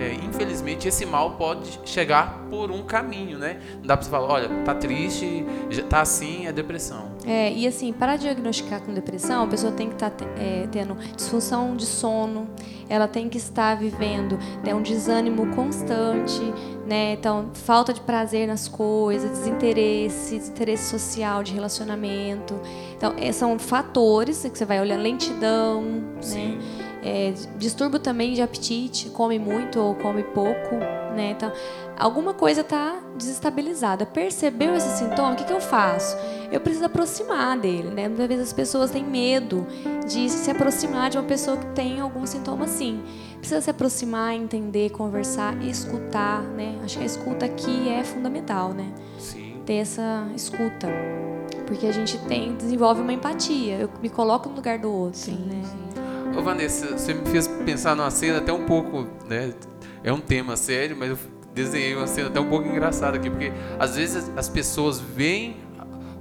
é, 0.00 0.14
infelizmente, 0.14 0.88
esse 0.88 1.04
mal 1.04 1.32
pode 1.32 1.78
chegar 1.84 2.40
por 2.50 2.70
um 2.70 2.82
caminho, 2.82 3.38
né? 3.38 3.60
Não 3.76 3.82
dá 3.82 3.96
pra 3.96 4.04
você 4.04 4.10
falar, 4.10 4.28
olha, 4.32 4.48
tá 4.64 4.74
triste, 4.74 5.44
tá 5.88 6.00
assim, 6.00 6.46
é 6.46 6.52
depressão. 6.52 7.10
É, 7.26 7.52
e 7.52 7.66
assim, 7.66 7.92
para 7.92 8.16
diagnosticar 8.16 8.80
com 8.80 8.94
depressão, 8.94 9.44
a 9.44 9.46
pessoa 9.46 9.72
tem 9.72 9.88
que 9.88 9.94
estar 9.94 10.12
é, 10.38 10.66
tendo 10.72 10.94
disfunção 11.14 11.76
de 11.76 11.84
sono, 11.84 12.48
ela 12.88 13.06
tem 13.06 13.28
que 13.28 13.36
estar 13.36 13.76
vivendo 13.76 14.38
né, 14.64 14.74
um 14.74 14.82
desânimo 14.82 15.54
constante, 15.54 16.40
né? 16.86 17.12
Então, 17.12 17.50
falta 17.52 17.92
de 17.92 18.00
prazer 18.00 18.48
nas 18.48 18.68
coisas, 18.68 19.30
desinteresse, 19.30 20.38
desinteresse 20.38 20.90
social, 20.90 21.42
de 21.42 21.52
relacionamento. 21.52 22.58
Então, 22.96 23.14
é, 23.18 23.30
são 23.32 23.58
fatores 23.58 24.42
que 24.42 24.56
você 24.56 24.64
vai 24.64 24.80
olhar, 24.80 24.96
lentidão, 24.96 25.84
Sim. 26.20 26.56
né? 26.56 26.79
É, 27.02 27.32
distúrbio 27.56 27.98
também 27.98 28.34
de 28.34 28.42
apetite, 28.42 29.08
come 29.10 29.38
muito 29.38 29.80
ou 29.80 29.94
come 29.94 30.22
pouco, 30.22 30.74
né? 31.14 31.30
Então, 31.30 31.50
alguma 31.98 32.34
coisa 32.34 32.60
está 32.60 33.00
desestabilizada. 33.16 34.04
Percebeu 34.04 34.74
esse 34.74 34.98
sintoma? 34.98 35.32
O 35.32 35.36
que, 35.36 35.44
que 35.44 35.52
eu 35.52 35.60
faço? 35.60 36.16
Eu 36.52 36.60
preciso 36.60 36.84
aproximar 36.84 37.58
dele, 37.58 37.88
né? 37.88 38.08
Muitas 38.08 38.28
vezes 38.28 38.46
as 38.48 38.52
pessoas 38.52 38.90
têm 38.90 39.04
medo 39.04 39.66
de 40.06 40.28
se 40.28 40.50
aproximar 40.50 41.08
de 41.08 41.16
uma 41.16 41.24
pessoa 41.24 41.56
que 41.56 41.66
tem 41.66 42.00
algum 42.00 42.26
sintoma 42.26 42.64
assim. 42.64 43.02
Precisa 43.38 43.60
se 43.60 43.70
aproximar, 43.70 44.34
entender, 44.34 44.90
conversar 44.90 45.56
e 45.62 45.70
escutar, 45.70 46.42
né? 46.42 46.78
Acho 46.84 46.98
que 46.98 47.02
a 47.02 47.06
escuta 47.06 47.46
aqui 47.46 47.88
é 47.88 48.04
fundamental, 48.04 48.74
né? 48.74 48.92
Sim. 49.18 49.62
Ter 49.64 49.76
essa 49.76 50.26
escuta. 50.34 50.88
Porque 51.66 51.86
a 51.86 51.92
gente 51.92 52.18
tem, 52.26 52.56
desenvolve 52.56 53.00
uma 53.00 53.12
empatia. 53.12 53.78
Eu 53.78 53.90
me 54.02 54.10
coloco 54.10 54.48
no 54.48 54.56
lugar 54.56 54.78
do 54.78 54.92
outro, 54.92 55.30
né? 55.30 55.62
Ô 56.36 56.42
Vanessa, 56.42 56.96
você 56.96 57.12
me 57.14 57.26
fez 57.26 57.46
pensar 57.48 57.94
numa 57.96 58.10
cena 58.10 58.38
até 58.38 58.52
um 58.52 58.64
pouco, 58.64 59.06
né? 59.28 59.52
É 60.02 60.12
um 60.12 60.20
tema 60.20 60.56
sério, 60.56 60.96
mas 60.98 61.10
eu 61.10 61.18
desenhei 61.54 61.94
uma 61.94 62.06
cena 62.06 62.28
até 62.28 62.40
um 62.40 62.48
pouco 62.48 62.68
engraçada 62.68 63.16
aqui, 63.16 63.28
porque 63.28 63.52
às 63.78 63.96
vezes 63.96 64.30
as 64.36 64.48
pessoas 64.48 65.00
veem 65.00 65.56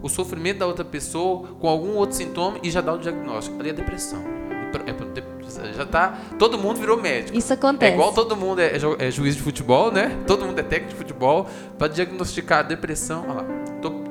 o 0.01 0.09
sofrimento 0.09 0.59
da 0.59 0.67
outra 0.67 0.83
pessoa 0.83 1.47
com 1.59 1.67
algum 1.67 1.95
outro 1.95 2.15
sintoma 2.15 2.57
e 2.63 2.69
já 2.71 2.81
dá 2.81 2.93
o 2.93 2.97
diagnóstico. 2.97 3.59
Ali 3.59 3.69
é 3.69 3.73
depressão. 3.73 4.19
É 5.65 5.73
Já 5.73 5.85
tá. 5.85 6.17
Todo 6.37 6.57
mundo 6.57 6.79
virou 6.79 7.01
médico. 7.01 7.35
Isso 7.37 7.51
É 7.51 7.55
acontece. 7.55 7.93
igual 7.93 8.13
todo 8.13 8.35
mundo 8.35 8.59
é, 8.61 8.77
ju- 8.77 8.95
é 8.99 9.09
juiz 9.09 9.35
de 9.35 9.41
futebol, 9.41 9.91
né? 9.91 10.15
Todo 10.27 10.45
mundo 10.45 10.59
é 10.59 10.63
técnico 10.63 10.91
de 10.93 10.95
futebol 10.97 11.47
para 11.77 11.87
diagnosticar 11.87 12.59
a 12.59 12.63
depressão. 12.63 13.23
Olha 13.27 13.33
lá, 13.41 13.45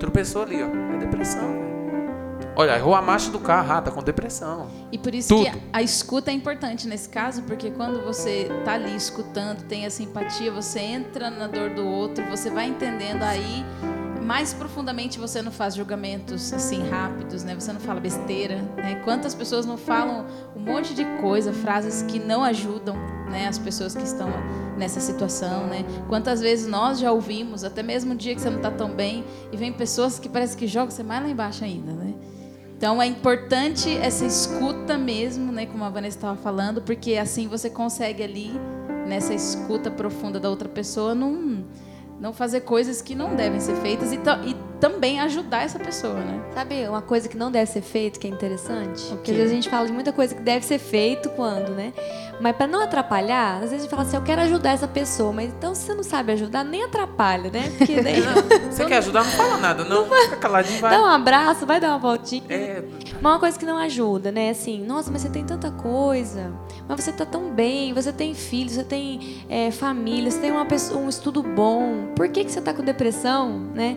tropeçou 0.00 0.42
ali, 0.42 0.56
ó. 0.62 0.66
É 0.94 0.98
depressão. 0.98 1.40
velho. 1.52 1.67
Olha, 2.60 2.74
errou 2.74 2.92
a 2.92 3.00
marcha 3.00 3.30
do 3.30 3.38
carro, 3.38 3.72
ah, 3.72 3.80
tá 3.80 3.88
com 3.88 4.02
depressão. 4.02 4.68
E 4.90 4.98
por 4.98 5.14
isso 5.14 5.28
Tudo. 5.28 5.48
que 5.48 5.62
a 5.72 5.80
escuta 5.80 6.32
é 6.32 6.34
importante 6.34 6.88
nesse 6.88 7.08
caso, 7.08 7.42
porque 7.42 7.70
quando 7.70 8.04
você 8.04 8.50
tá 8.64 8.72
ali 8.72 8.96
escutando, 8.96 9.62
tem 9.62 9.84
essa 9.84 10.02
empatia, 10.02 10.50
você 10.50 10.80
entra 10.80 11.30
na 11.30 11.46
dor 11.46 11.70
do 11.70 11.86
outro, 11.86 12.24
você 12.24 12.50
vai 12.50 12.66
entendendo 12.66 13.22
aí 13.22 13.64
mais 14.20 14.52
profundamente 14.52 15.20
você 15.20 15.40
não 15.40 15.52
faz 15.52 15.76
julgamentos 15.76 16.52
assim 16.52 16.82
rápidos, 16.88 17.44
né? 17.44 17.54
Você 17.54 17.72
não 17.72 17.78
fala 17.78 18.00
besteira, 18.00 18.56
né? 18.76 19.00
Quantas 19.04 19.36
pessoas 19.36 19.64
não 19.64 19.78
falam 19.78 20.26
um 20.56 20.60
monte 20.60 20.94
de 20.94 21.04
coisa, 21.20 21.52
frases 21.52 22.02
que 22.02 22.18
não 22.18 22.42
ajudam, 22.42 22.96
né, 23.30 23.46
as 23.46 23.58
pessoas 23.58 23.94
que 23.94 24.02
estão 24.02 24.28
nessa 24.76 24.98
situação, 24.98 25.68
né? 25.68 25.84
Quantas 26.08 26.40
vezes 26.40 26.66
nós 26.66 26.98
já 26.98 27.12
ouvimos, 27.12 27.62
até 27.62 27.84
mesmo 27.84 28.14
um 28.14 28.16
dia 28.16 28.34
que 28.34 28.40
você 28.40 28.50
não 28.50 28.60
tá 28.60 28.70
tão 28.72 28.90
bem, 28.90 29.24
e 29.52 29.56
vem 29.56 29.72
pessoas 29.72 30.18
que 30.18 30.28
parece 30.28 30.56
que 30.56 30.66
jogam 30.66 30.90
você 30.90 31.04
mais 31.04 31.22
lá 31.22 31.28
embaixo 31.28 31.62
ainda, 31.62 31.92
né? 31.92 32.14
Então 32.78 33.02
é 33.02 33.06
importante 33.06 33.90
essa 33.96 34.24
escuta 34.24 34.96
mesmo, 34.96 35.50
né, 35.50 35.66
como 35.66 35.82
a 35.82 35.90
Vanessa 35.90 36.16
estava 36.16 36.38
falando, 36.38 36.80
porque 36.80 37.16
assim 37.16 37.48
você 37.48 37.68
consegue 37.68 38.22
ali 38.22 38.52
nessa 39.04 39.34
escuta 39.34 39.90
profunda 39.90 40.38
da 40.38 40.48
outra 40.48 40.68
pessoa 40.68 41.12
não 41.12 41.64
não 42.20 42.32
fazer 42.32 42.60
coisas 42.60 43.02
que 43.02 43.16
não 43.16 43.34
devem 43.34 43.58
ser 43.58 43.74
feitas. 43.76 44.12
E, 44.12 44.16
e 44.16 44.56
também 44.80 45.20
ajudar 45.20 45.62
essa 45.64 45.78
pessoa, 45.78 46.14
né? 46.14 46.40
Sabe 46.54 46.88
uma 46.88 47.02
coisa 47.02 47.28
que 47.28 47.36
não 47.36 47.50
deve 47.50 47.70
ser 47.70 47.82
feito, 47.82 48.18
que 48.18 48.26
é 48.26 48.30
interessante? 48.30 49.04
O 49.12 49.16
Porque 49.16 49.30
às 49.30 49.36
vezes 49.36 49.52
a 49.52 49.54
gente 49.54 49.68
fala 49.68 49.86
de 49.86 49.92
muita 49.92 50.12
coisa 50.12 50.34
que 50.34 50.40
deve 50.40 50.64
ser 50.64 50.78
feito 50.78 51.28
quando, 51.30 51.70
né? 51.70 51.92
Mas 52.40 52.56
para 52.56 52.66
não 52.66 52.80
atrapalhar, 52.82 53.54
às 53.54 53.60
vezes 53.70 53.74
a 53.74 53.78
gente 53.80 53.90
fala 53.90 54.02
assim, 54.02 54.16
eu 54.16 54.22
quero 54.22 54.40
ajudar 54.42 54.70
essa 54.70 54.86
pessoa, 54.86 55.32
mas 55.32 55.50
então 55.50 55.74
se 55.74 55.82
você 55.82 55.94
não 55.94 56.04
sabe 56.04 56.32
ajudar, 56.32 56.64
nem 56.64 56.84
atrapalha, 56.84 57.50
né? 57.50 57.72
Porque 57.76 57.98
daí 58.02 58.22
Você 58.70 58.84
quer 58.84 58.98
ajudar? 58.98 59.24
Não 59.24 59.30
fala 59.30 59.56
nada, 59.56 59.84
não. 59.84 60.06
Fica 60.08 60.36
caladinho, 60.36 60.80
vai. 60.80 60.90
dá 60.92 61.02
um 61.02 61.06
abraço, 61.06 61.66
vai 61.66 61.80
dar 61.80 61.88
uma 61.88 61.98
voltinha. 61.98 62.44
É, 62.48 62.82
Mas 63.20 63.32
uma 63.32 63.38
coisa 63.38 63.58
que 63.58 63.66
não 63.66 63.76
ajuda, 63.78 64.30
né? 64.30 64.50
Assim, 64.50 64.84
nossa, 64.84 65.10
mas 65.10 65.22
você 65.22 65.28
tem 65.28 65.44
tanta 65.44 65.70
coisa, 65.70 66.52
mas 66.88 67.02
você 67.02 67.12
tá 67.12 67.26
tão 67.26 67.50
bem, 67.50 67.92
você 67.92 68.12
tem 68.12 68.34
filhos, 68.34 68.74
você 68.74 68.84
tem 68.84 69.44
é, 69.48 69.70
família, 69.70 70.30
você 70.30 70.38
tem 70.38 70.50
uma 70.52 70.64
pessoa, 70.66 71.00
um 71.00 71.08
estudo 71.08 71.42
bom. 71.42 72.12
Por 72.14 72.28
que, 72.28 72.44
que 72.44 72.52
você 72.52 72.60
tá 72.60 72.72
com 72.72 72.82
depressão, 72.82 73.58
né? 73.74 73.96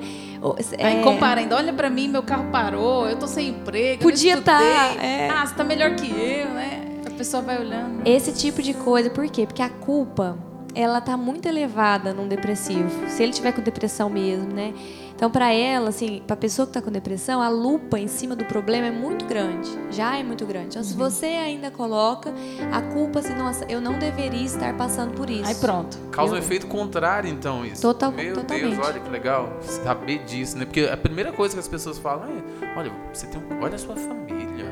Aí 0.79 0.99
é, 0.99 1.03
compara 1.03 1.39
ainda, 1.41 1.55
olha 1.55 1.71
pra 1.71 1.89
mim, 1.89 2.07
meu 2.07 2.23
carro 2.23 2.49
parou, 2.51 3.07
eu 3.07 3.15
tô 3.15 3.27
sem 3.27 3.49
emprego, 3.49 4.01
Podia 4.01 4.33
estudei. 4.33 4.53
tá, 4.55 4.95
é. 5.03 5.29
Ah, 5.29 5.45
você 5.45 5.53
tá 5.55 5.63
melhor 5.63 5.95
que 5.95 6.09
eu, 6.09 6.49
né? 6.49 6.87
A 7.05 7.11
pessoa 7.11 7.43
vai 7.43 7.59
olhando. 7.59 8.01
Esse 8.05 8.31
tipo 8.33 8.61
de 8.61 8.73
coisa, 8.73 9.09
por 9.09 9.27
quê? 9.29 9.45
Porque 9.45 9.61
a 9.61 9.69
culpa, 9.69 10.37
ela 10.75 11.01
tá 11.01 11.15
muito 11.17 11.47
elevada 11.47 12.13
num 12.13 12.27
depressivo. 12.27 12.89
Se 13.09 13.21
ele 13.23 13.31
tiver 13.33 13.51
com 13.51 13.61
depressão 13.61 14.09
mesmo, 14.09 14.51
né? 14.53 14.73
Então, 15.15 15.29
para 15.29 15.53
ela, 15.53 15.89
assim, 15.89 16.23
para 16.25 16.35
pessoa 16.35 16.65
que 16.65 16.73
tá 16.73 16.81
com 16.81 16.89
depressão, 16.91 17.41
a 17.43 17.47
lupa 17.49 17.99
em 17.99 18.07
cima 18.07 18.35
do 18.35 18.43
problema 18.45 18.87
é 18.87 18.91
muito 18.91 19.23
grande. 19.25 19.69
Já 19.91 20.17
é 20.17 20.23
muito 20.23 20.45
grande. 20.47 20.69
Então, 20.69 20.83
se 20.83 20.95
você 20.95 21.27
ainda 21.27 21.69
coloca 21.69 22.33
a 22.73 22.81
culpa 22.81 23.19
assim, 23.19 23.35
nossa, 23.35 23.63
eu 23.69 23.79
não 23.79 23.99
deveria 23.99 24.43
estar 24.43 24.75
passando 24.75 25.13
por 25.13 25.29
isso. 25.29 25.45
Aí 25.47 25.53
pronto. 25.55 25.95
causa 26.11 26.33
um 26.33 26.37
Eu- 26.37 26.41
efeito 26.41 26.65
contrário, 26.65 27.29
então, 27.29 27.63
isso. 27.63 27.83
Total- 27.83 28.11
Meu 28.11 28.33
totalmente. 28.33 28.75
Deus, 28.75 28.87
olha 28.87 28.99
que 28.99 29.09
legal 29.11 29.57
saber 29.61 30.23
disso, 30.23 30.57
né? 30.57 30.65
Porque 30.65 30.81
a 30.91 30.97
primeira 30.97 31.31
coisa 31.31 31.53
que 31.53 31.59
as 31.59 31.67
pessoas 31.67 31.99
falam 31.99 32.25
é: 32.25 32.79
olha, 32.79 32.91
você 33.13 33.27
tem 33.27 33.39
um, 33.39 33.61
olha 33.63 33.75
a 33.75 33.77
sua 33.77 33.95
família. 33.95 34.65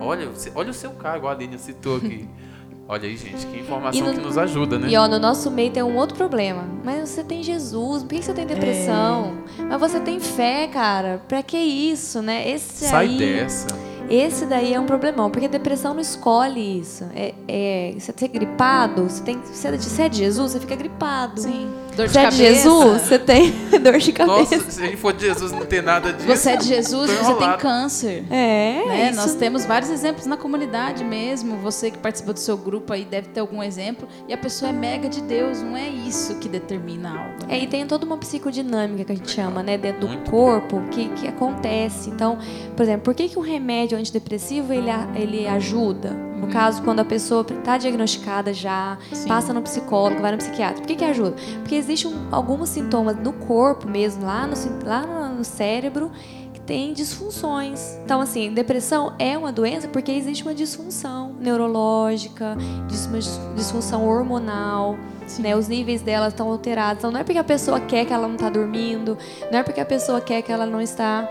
Olha, 0.00 0.28
você- 0.28 0.52
olha 0.54 0.70
o 0.70 0.74
seu 0.74 0.90
carro, 0.90 1.16
igual 1.18 1.32
a 1.32 1.36
Aline 1.36 1.58
citou 1.58 1.96
aqui. 1.96 2.28
olha 2.92 3.08
aí, 3.08 3.16
gente, 3.16 3.46
que 3.46 3.58
informação 3.58 4.06
no- 4.06 4.12
que 4.14 4.20
nos 4.20 4.36
ajuda, 4.38 4.78
né? 4.78 4.88
E 4.88 4.96
ó, 4.96 5.08
no 5.08 5.18
nosso 5.18 5.50
meio 5.50 5.70
tem 5.70 5.82
um 5.82 5.96
outro 5.96 6.16
problema. 6.16 6.64
Mas 6.84 7.08
você 7.08 7.24
tem 7.24 7.42
Jesus, 7.42 8.02
por 8.02 8.10
que 8.10 8.22
você 8.22 8.32
tem 8.32 8.46
depressão? 8.46 9.32
Mas 9.68 9.80
você 9.80 9.98
tem 10.00 10.20
fé, 10.20 10.66
cara. 10.68 11.22
Pra 11.26 11.42
que 11.42 11.56
isso, 11.56 12.20
né? 12.22 12.48
Esse 12.48 12.86
Sai 12.86 13.06
aí, 13.06 13.18
dessa. 13.18 13.68
Esse 14.10 14.44
daí 14.44 14.74
é 14.74 14.80
um 14.80 14.84
problemão, 14.84 15.30
porque 15.30 15.48
depressão 15.48 15.94
não 15.94 16.00
escolhe 16.00 16.80
isso. 16.80 17.04
É, 17.14 17.32
é, 17.48 17.94
você 17.98 18.12
ser 18.14 18.28
gripado, 18.28 19.04
você 19.04 19.22
tem, 19.22 19.38
você 19.40 19.68
é 19.68 19.72
de, 19.72 19.84
você 19.84 20.02
é 20.02 20.08
de 20.08 20.18
Jesus, 20.18 20.52
você 20.52 20.60
fica 20.60 20.76
gripado. 20.76 21.40
Sim. 21.40 21.70
Dor 21.96 22.06
de 22.06 22.12
Você 22.12 22.18
é 22.18 22.30
de 22.30 22.36
cabeça. 22.36 22.62
Jesus, 22.62 23.02
você 23.02 23.18
tem 23.18 23.52
dor 23.82 23.98
de 23.98 24.12
cabeça. 24.12 24.56
Nossa, 24.56 24.70
se 24.70 24.82
a 24.82 24.86
gente 24.86 24.96
for 24.96 25.12
de 25.12 25.26
Jesus 25.26 25.52
não 25.52 25.66
tem 25.66 25.82
nada 25.82 26.12
disso. 26.12 26.26
Você 26.26 26.50
é 26.50 26.56
de 26.56 26.66
Jesus, 26.66 27.10
você 27.10 27.34
tem 27.34 27.56
câncer. 27.58 28.24
É, 28.30 28.84
né? 28.86 29.10
isso 29.10 29.20
Nós 29.20 29.34
temos 29.34 29.64
vários 29.66 29.90
exemplos 29.90 30.26
na 30.26 30.36
comunidade 30.36 31.04
mesmo. 31.04 31.56
Você 31.58 31.90
que 31.90 31.98
participou 31.98 32.32
do 32.32 32.40
seu 32.40 32.56
grupo 32.56 32.92
aí 32.92 33.04
deve 33.04 33.28
ter 33.28 33.40
algum 33.40 33.62
exemplo. 33.62 34.08
E 34.26 34.32
a 34.32 34.38
pessoa 34.38 34.70
é 34.70 34.72
mega 34.72 35.08
de 35.08 35.20
Deus, 35.20 35.60
não 35.60 35.76
é 35.76 35.88
isso 35.88 36.36
que 36.38 36.48
determina 36.48 37.10
algo. 37.10 37.46
né? 37.46 37.58
É, 37.58 37.62
e 37.62 37.66
tem 37.66 37.86
toda 37.86 38.06
uma 38.06 38.16
psicodinâmica 38.16 39.04
que 39.04 39.12
a 39.12 39.14
gente 39.14 39.30
chama, 39.30 39.62
né, 39.62 39.76
dentro 39.76 40.02
do 40.02 40.08
Muito 40.08 40.30
corpo, 40.30 40.82
que, 40.90 41.08
que 41.10 41.28
acontece. 41.28 42.08
Então, 42.08 42.38
por 42.76 42.82
exemplo, 42.82 43.02
por 43.02 43.14
que, 43.14 43.28
que 43.28 43.38
um 43.38 43.42
remédio 43.42 43.98
antidepressivo 43.98 44.72
ele, 44.72 44.90
ele 45.14 45.46
ajuda? 45.46 46.31
No 46.42 46.48
caso, 46.48 46.82
quando 46.82 46.98
a 47.00 47.04
pessoa 47.04 47.46
está 47.48 47.78
diagnosticada 47.78 48.52
já, 48.52 48.98
Sim. 49.12 49.28
passa 49.28 49.52
no 49.54 49.62
psicólogo, 49.62 50.20
vai 50.20 50.32
no 50.32 50.38
psiquiatra. 50.38 50.78
Por 50.80 50.86
que, 50.88 50.96
que 50.96 51.04
ajuda? 51.04 51.36
Porque 51.60 51.76
existem 51.76 52.10
um, 52.10 52.26
alguns 52.32 52.68
sintomas 52.68 53.16
no 53.16 53.32
corpo 53.32 53.88
mesmo, 53.88 54.26
lá 54.26 54.46
no, 54.46 54.54
lá 54.84 55.06
no, 55.06 55.36
no 55.36 55.44
cérebro, 55.44 56.10
que 56.52 56.60
tem 56.60 56.92
disfunções. 56.92 57.96
Então, 58.04 58.20
assim, 58.20 58.52
depressão 58.52 59.14
é 59.20 59.38
uma 59.38 59.52
doença 59.52 59.86
porque 59.86 60.10
existe 60.10 60.42
uma 60.42 60.52
disfunção 60.52 61.32
neurológica, 61.40 62.56
uma 62.58 62.86
dis- 63.18 63.40
disfunção 63.54 64.06
hormonal, 64.06 64.96
né? 65.38 65.54
Os 65.56 65.68
níveis 65.68 66.02
dela 66.02 66.26
estão 66.28 66.50
alterados. 66.50 66.98
Então, 66.98 67.12
não 67.12 67.20
é 67.20 67.24
porque 67.24 67.38
a 67.38 67.44
pessoa 67.44 67.78
quer 67.78 68.04
que 68.04 68.12
ela 68.12 68.26
não 68.26 68.34
está 68.34 68.50
dormindo, 68.50 69.16
não 69.50 69.60
é 69.60 69.62
porque 69.62 69.80
a 69.80 69.86
pessoa 69.86 70.20
quer 70.20 70.42
que 70.42 70.50
ela 70.50 70.66
não 70.66 70.80
está. 70.80 71.28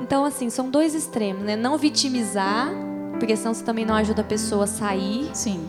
Então, 0.00 0.24
assim, 0.24 0.48
são 0.50 0.68
dois 0.70 0.94
extremos, 0.94 1.42
né? 1.44 1.56
Não 1.56 1.76
vitimizar, 1.76 2.70
porque 3.20 3.36
senão 3.36 3.54
você 3.54 3.62
também 3.62 3.84
não 3.86 3.94
ajuda 3.94 4.22
a 4.22 4.24
pessoa 4.24 4.64
a 4.64 4.66
sair, 4.66 5.30
Sim. 5.32 5.60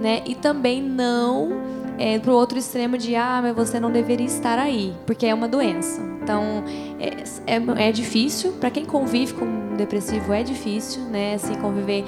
né? 0.00 0.22
E 0.26 0.34
também 0.34 0.82
não 0.82 1.60
é, 1.96 2.18
pro 2.18 2.32
outro 2.32 2.58
extremo 2.58 2.98
de 2.98 3.14
ah, 3.14 3.38
mas 3.40 3.54
você 3.54 3.78
não 3.78 3.92
deveria 3.92 4.26
estar 4.26 4.58
aí, 4.58 4.92
porque 5.06 5.24
é 5.26 5.32
uma 5.34 5.46
doença. 5.46 6.00
Então 6.22 6.64
é, 6.98 7.22
é, 7.54 7.88
é 7.88 7.92
difícil 7.92 8.52
para 8.54 8.70
quem 8.70 8.84
convive 8.84 9.34
com 9.34 9.44
um 9.44 9.76
depressivo 9.76 10.32
é 10.32 10.42
difícil, 10.42 11.02
né? 11.04 11.34
Assim 11.34 11.54
conviver 11.56 12.04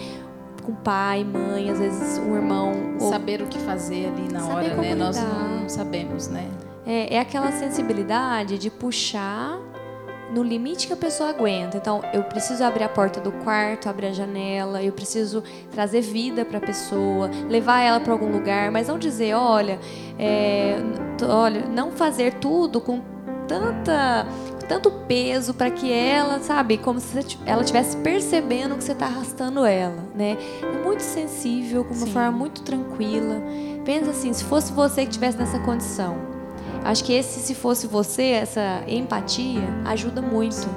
com 0.65 0.75
pai, 0.75 1.23
mãe, 1.23 1.71
às 1.71 1.79
vezes 1.79 2.19
um 2.19 2.35
irmão. 2.35 2.73
ou- 3.01 3.11
Saber 3.11 3.41
o 3.43 3.47
que 3.47 3.59
fazer 3.61 4.09
ali 4.09 4.33
na 4.33 4.41
Saber 4.41 4.53
hora, 4.73 4.77
né? 4.77 4.95
Nós 4.97 5.17
lidar. 5.17 5.29
não 5.61 5.69
sabemos, 5.69 6.27
né? 6.29 6.49
é, 6.85 7.15
é 7.17 7.19
aquela 7.21 7.51
sensibilidade 7.53 8.59
de 8.59 8.71
puxar 8.71 9.59
no 10.33 10.43
limite 10.43 10.87
que 10.87 10.93
a 10.93 10.97
pessoa 10.97 11.31
aguenta. 11.31 11.77
Então, 11.77 12.03
eu 12.13 12.23
preciso 12.25 12.63
abrir 12.65 12.85
a 12.85 12.89
porta 12.89 13.21
do 13.21 13.33
quarto, 13.33 13.89
abrir 13.89 14.07
a 14.07 14.13
janela, 14.13 14.83
eu 14.83 14.93
preciso 14.93 15.43
trazer 15.71 16.01
vida 16.01 16.45
para 16.45 16.59
a 16.59 16.61
pessoa, 16.61 17.31
levar 17.49 17.81
ela 17.81 18.01
para 18.01 18.13
algum 18.13 18.31
lugar, 18.31 18.71
mas 18.71 18.89
não 18.89 18.99
dizer, 18.99 19.35
olha, 19.35 19.79
é, 20.19 20.77
olha, 21.29 21.67
não 21.67 21.93
fazer 21.93 22.35
tudo 22.35 22.81
com 22.81 23.01
tanta 23.47 24.27
tanto 24.67 24.91
peso 24.91 25.55
para 25.55 25.71
que 25.71 25.93
ela, 25.93 26.41
sabe, 26.41 26.77
como 26.77 26.99
se 26.99 27.39
ela 27.47 27.63
estivesse 27.63 27.97
percebendo 27.99 28.75
que 28.75 28.83
você 28.83 28.93
está 28.93 29.07
arrastando 29.07 29.65
ela, 29.65 30.03
né? 30.13 30.37
É 30.61 30.85
muito 30.85 31.01
sensível, 31.05 31.85
com 31.85 31.95
uma 31.95 32.07
Sim. 32.07 32.13
forma 32.13 32.33
muito 32.33 32.63
tranquila. 32.63 33.41
Pensa 33.85 34.11
assim, 34.11 34.33
se 34.33 34.43
fosse 34.43 34.73
você 34.73 35.03
que 35.03 35.11
estivesse 35.11 35.39
nessa 35.39 35.61
condição, 35.61 36.36
acho 36.87 37.05
que 37.05 37.13
esse, 37.13 37.41
se 37.41 37.55
fosse 37.55 37.87
você, 37.87 38.23
essa 38.23 38.83
empatia 38.87 39.63
ajuda 39.85 40.23
muito. 40.23 40.69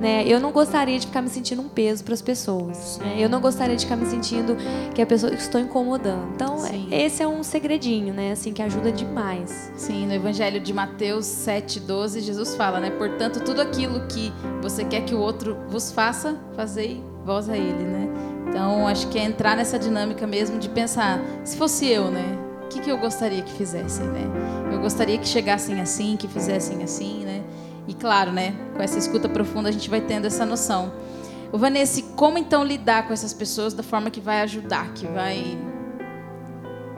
Né? 0.00 0.24
Eu 0.26 0.40
não 0.40 0.50
gostaria 0.50 0.98
de 0.98 1.06
ficar 1.06 1.22
me 1.22 1.28
sentindo 1.28 1.62
um 1.62 1.68
peso 1.68 2.04
para 2.04 2.14
as 2.14 2.20
pessoas. 2.20 2.98
Né? 2.98 3.16
Eu 3.18 3.28
não 3.28 3.40
gostaria 3.40 3.76
de 3.76 3.84
ficar 3.84 3.96
me 3.96 4.06
sentindo 4.06 4.56
que 4.94 5.00
a 5.00 5.06
pessoa 5.06 5.32
estou 5.32 5.60
incomodando. 5.60 6.32
Então, 6.34 6.58
Sim. 6.58 6.88
esse 6.90 7.22
é 7.22 7.28
um 7.28 7.42
segredinho, 7.42 8.12
né? 8.12 8.32
Assim, 8.32 8.52
que 8.52 8.60
ajuda 8.60 8.90
demais. 8.90 9.72
Sim, 9.76 10.06
no 10.06 10.12
Evangelho 10.12 10.60
de 10.60 10.72
Mateus 10.72 11.26
7,12, 11.26 12.20
Jesus 12.20 12.54
fala, 12.56 12.80
né? 12.80 12.90
Portanto, 12.90 13.40
tudo 13.40 13.62
aquilo 13.62 14.06
que 14.08 14.32
você 14.60 14.84
quer 14.84 15.02
que 15.04 15.14
o 15.14 15.20
outro 15.20 15.56
vos 15.68 15.92
faça, 15.92 16.36
fazei 16.56 17.02
vós 17.24 17.48
a 17.48 17.56
ele, 17.56 17.84
né? 17.84 18.08
Então, 18.48 18.86
acho 18.86 19.08
que 19.08 19.18
é 19.18 19.24
entrar 19.24 19.56
nessa 19.56 19.78
dinâmica 19.78 20.26
mesmo 20.26 20.58
de 20.58 20.68
pensar, 20.68 21.20
se 21.42 21.56
fosse 21.56 21.88
eu, 21.88 22.10
né? 22.10 22.43
Que, 22.74 22.80
que 22.80 22.90
eu 22.90 22.98
gostaria 22.98 23.40
que 23.40 23.52
fizessem, 23.52 24.04
né? 24.06 24.22
Eu 24.72 24.80
gostaria 24.80 25.16
que 25.16 25.28
chegassem 25.28 25.80
assim, 25.80 26.16
que 26.16 26.26
fizessem 26.26 26.82
assim, 26.82 27.24
né? 27.24 27.44
E 27.86 27.94
claro, 27.94 28.32
né, 28.32 28.52
com 28.74 28.82
essa 28.82 28.98
escuta 28.98 29.28
profunda 29.28 29.68
a 29.68 29.72
gente 29.72 29.88
vai 29.88 30.00
tendo 30.00 30.26
essa 30.26 30.44
noção. 30.44 30.92
O 31.52 31.58
Vanessa, 31.58 32.02
como 32.16 32.36
então 32.36 32.64
lidar 32.64 33.06
com 33.06 33.12
essas 33.12 33.32
pessoas 33.32 33.74
da 33.74 33.84
forma 33.84 34.10
que 34.10 34.20
vai 34.20 34.40
ajudar, 34.40 34.92
que 34.92 35.06
vai 35.06 35.56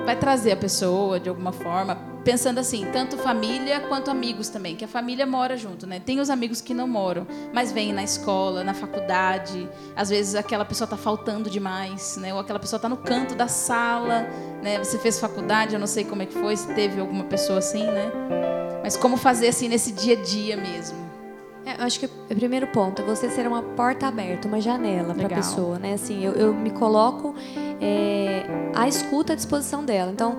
vai 0.03 0.17
trazer 0.17 0.53
a 0.53 0.57
pessoa 0.57 1.21
de 1.21 1.29
alguma 1.29 1.53
forma, 1.53 1.99
pensando 2.27 2.59
assim, 2.59 2.85
tanto 2.93 3.17
família 3.17 3.79
quanto 3.79 4.11
amigos 4.11 4.49
também, 4.49 4.75
que 4.75 4.85
a 4.85 4.89
família 4.89 5.25
mora 5.25 5.57
junto, 5.57 5.87
né? 5.87 6.01
Tem 6.05 6.19
os 6.19 6.29
amigos 6.29 6.61
que 6.61 6.75
não 6.75 6.89
moram, 6.89 7.25
mas 7.55 7.71
vêm 7.71 7.93
na 7.93 8.03
escola, 8.03 8.65
na 8.65 8.75
faculdade, 8.75 9.69
às 9.95 10.09
vezes 10.09 10.35
aquela 10.35 10.65
pessoa 10.65 10.87
está 10.87 10.97
faltando 10.97 11.49
demais, 11.49 12.17
né? 12.17 12.35
Ou 12.35 12.41
aquela 12.41 12.59
pessoa 12.59 12.79
está 12.79 12.89
no 12.89 12.97
canto 12.97 13.37
da 13.37 13.47
sala, 13.47 14.27
né? 14.61 14.77
Você 14.83 14.99
fez 14.99 15.21
faculdade, 15.21 15.75
eu 15.75 15.79
não 15.79 15.87
sei 15.87 16.03
como 16.03 16.21
é 16.21 16.27
que 16.27 16.35
foi, 16.35 16.57
se 16.57 16.67
teve 16.75 17.01
alguma 17.01 17.23
pessoa 17.23 17.61
assim, 17.61 17.85
né? 17.85 18.11
Mas 18.83 18.97
como 18.97 19.17
fazer 19.17 19.47
assim 19.47 19.69
nesse 19.69 19.93
dia 19.93 20.19
a 20.19 20.21
dia 20.21 20.57
mesmo? 20.57 20.99
É, 21.65 21.81
eu 21.81 21.85
acho 21.85 22.01
que 22.01 22.07
o 22.07 22.35
primeiro 22.35 22.67
ponto 22.67 23.03
é 23.03 23.05
você 23.05 23.31
ser 23.31 23.47
uma 23.47 23.63
porta 23.63 24.09
aberta, 24.09 24.49
uma 24.49 24.61
janela 24.61 25.15
para 25.15 25.27
a 25.27 25.31
pessoa, 25.31 25.79
né? 25.79 25.93
Assim, 25.93 26.25
eu, 26.25 26.33
eu 26.33 26.53
me 26.53 26.71
coloco 26.71 27.37
é, 27.81 28.45
à 28.75 28.89
escuta 28.89 29.33
à 29.33 29.37
disposição 29.37 29.85
dela. 29.85 30.11
Então, 30.11 30.39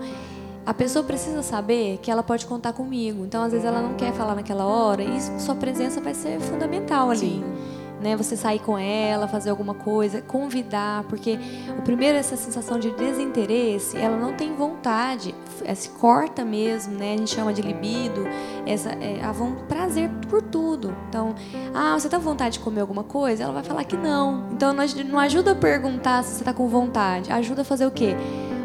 a 0.68 0.74
pessoa 0.74 1.04
precisa 1.04 1.42
saber 1.42 1.98
que 2.00 2.12
ela 2.12 2.22
pode 2.22 2.46
contar 2.46 2.74
comigo. 2.74 3.26
Então, 3.26 3.42
às 3.42 3.54
vezes 3.54 3.66
ela 3.66 3.82
não 3.82 3.96
quer 3.96 4.12
falar 4.12 4.36
naquela 4.36 4.66
hora 4.66 5.02
e 5.02 5.20
sua 5.40 5.56
presença 5.56 6.02
vai 6.02 6.14
ser 6.14 6.42
fundamental 6.42 7.10
ali. 7.10 7.42
Sim 7.42 7.78
né? 8.02 8.16
Você 8.16 8.36
sair 8.36 8.60
com 8.60 8.78
ela, 8.78 9.28
fazer 9.28 9.50
alguma 9.50 9.74
coisa, 9.74 10.22
convidar, 10.22 11.04
porque 11.04 11.40
o 11.78 11.82
primeiro 11.82 12.18
essa 12.18 12.36
sensação 12.36 12.80
de 12.80 12.92
desinteresse, 12.92 13.98
ela 13.98 14.18
não 14.18 14.34
tem 14.34 14.54
vontade, 14.56 15.34
é, 15.64 15.74
se 15.74 15.90
corta 15.90 16.46
mesmo, 16.46 16.96
né? 16.96 17.14
A 17.14 17.18
gente 17.18 17.34
chama 17.34 17.54
de 17.54 17.62
libido, 17.62 18.26
essa 18.66 18.90
é, 18.92 19.22
a 19.24 19.34
prazer 19.68 20.10
por 20.30 20.42
tudo. 20.42 20.96
Então, 21.10 21.36
ah, 21.74 21.98
você 22.00 22.10
tá 22.10 22.18
com 22.18 22.24
vontade 22.24 22.54
de 22.54 22.60
comer 22.60 22.82
alguma 22.82 23.04
coisa? 23.04 23.44
Ela 23.44 23.54
vai 23.54 23.64
falar 23.64 23.84
que 23.84 23.98
não. 23.98 24.48
Então 24.52 24.74
não 24.74 25.20
ajuda 25.20 25.52
a 25.52 25.56
perguntar 25.56 26.24
se 26.24 26.36
você 26.36 26.44
tá 26.44 26.54
com 26.54 26.68
vontade, 26.68 27.32
ajuda 27.32 27.62
a 27.62 27.66
fazer 27.66 27.86
o 27.86 27.92
quê? 27.92 28.16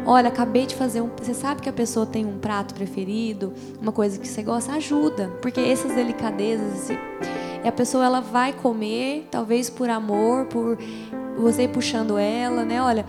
Olha, 0.05 0.27
acabei 0.27 0.65
de 0.65 0.75
fazer 0.75 1.01
um. 1.01 1.09
Você 1.21 1.33
sabe 1.33 1.61
que 1.61 1.69
a 1.69 1.73
pessoa 1.73 2.05
tem 2.05 2.25
um 2.25 2.37
prato 2.37 2.73
preferido, 2.73 3.53
uma 3.81 3.91
coisa 3.91 4.19
que 4.19 4.27
você 4.27 4.43
gosta, 4.43 4.73
ajuda. 4.73 5.31
Porque 5.41 5.59
essas 5.59 5.93
delicadezas, 5.93 6.89
esse, 6.89 6.99
e 7.63 7.67
a 7.67 7.71
pessoa 7.71 8.05
ela 8.05 8.19
vai 8.19 8.51
comer, 8.51 9.27
talvez 9.31 9.69
por 9.69 9.89
amor, 9.89 10.45
por 10.47 10.77
você 11.37 11.67
puxando 11.67 12.17
ela, 12.17 12.65
né? 12.65 12.81
Olha, 12.81 13.05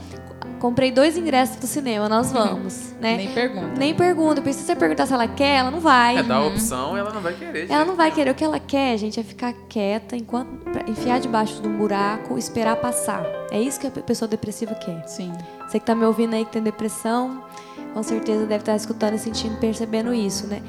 comprei 0.60 0.92
dois 0.92 1.16
ingressos 1.16 1.56
do 1.56 1.66
cinema, 1.66 2.08
nós 2.08 2.30
vamos, 2.30 2.94
né? 3.00 3.16
Nem 3.16 3.34
pergunta. 3.34 3.72
Nem 3.76 3.94
pergunta. 3.94 4.34
Porque 4.36 4.52
se 4.52 4.62
você 4.62 4.76
perguntar 4.76 5.06
se 5.06 5.12
ela 5.12 5.26
quer, 5.26 5.58
ela 5.58 5.70
não 5.70 5.80
vai. 5.80 6.18
É 6.18 6.22
dar 6.22 6.36
a 6.36 6.46
opção, 6.46 6.96
ela 6.96 7.12
não 7.12 7.20
vai 7.20 7.34
querer. 7.34 7.68
Ela 7.68 7.84
não 7.84 7.96
vai 7.96 8.12
querer. 8.12 8.30
O 8.30 8.34
que 8.34 8.44
ela 8.44 8.60
quer, 8.60 8.96
gente, 8.96 9.18
é 9.18 9.22
ficar 9.24 9.52
quieta, 9.68 10.16
enquanto 10.16 10.48
enfiar 10.88 11.18
debaixo 11.18 11.60
de 11.60 11.66
um 11.66 11.76
buraco, 11.76 12.38
esperar 12.38 12.76
passar. 12.76 13.26
É 13.50 13.60
isso 13.60 13.80
que 13.80 13.88
a 13.88 13.90
pessoa 13.90 14.28
depressiva 14.28 14.74
quer. 14.74 15.06
Sim. 15.08 15.32
Você 15.66 15.78
que 15.78 15.86
tá 15.86 15.94
me 15.94 16.04
ouvindo 16.04 16.34
aí 16.34 16.44
que 16.44 16.52
tem 16.52 16.62
depressão, 16.62 17.42
com 17.92 18.02
certeza 18.02 18.46
deve 18.46 18.62
estar 18.62 18.76
escutando 18.76 19.14
e 19.14 19.18
sentindo, 19.18 19.56
percebendo 19.58 20.12
isso, 20.12 20.46
né? 20.46 20.62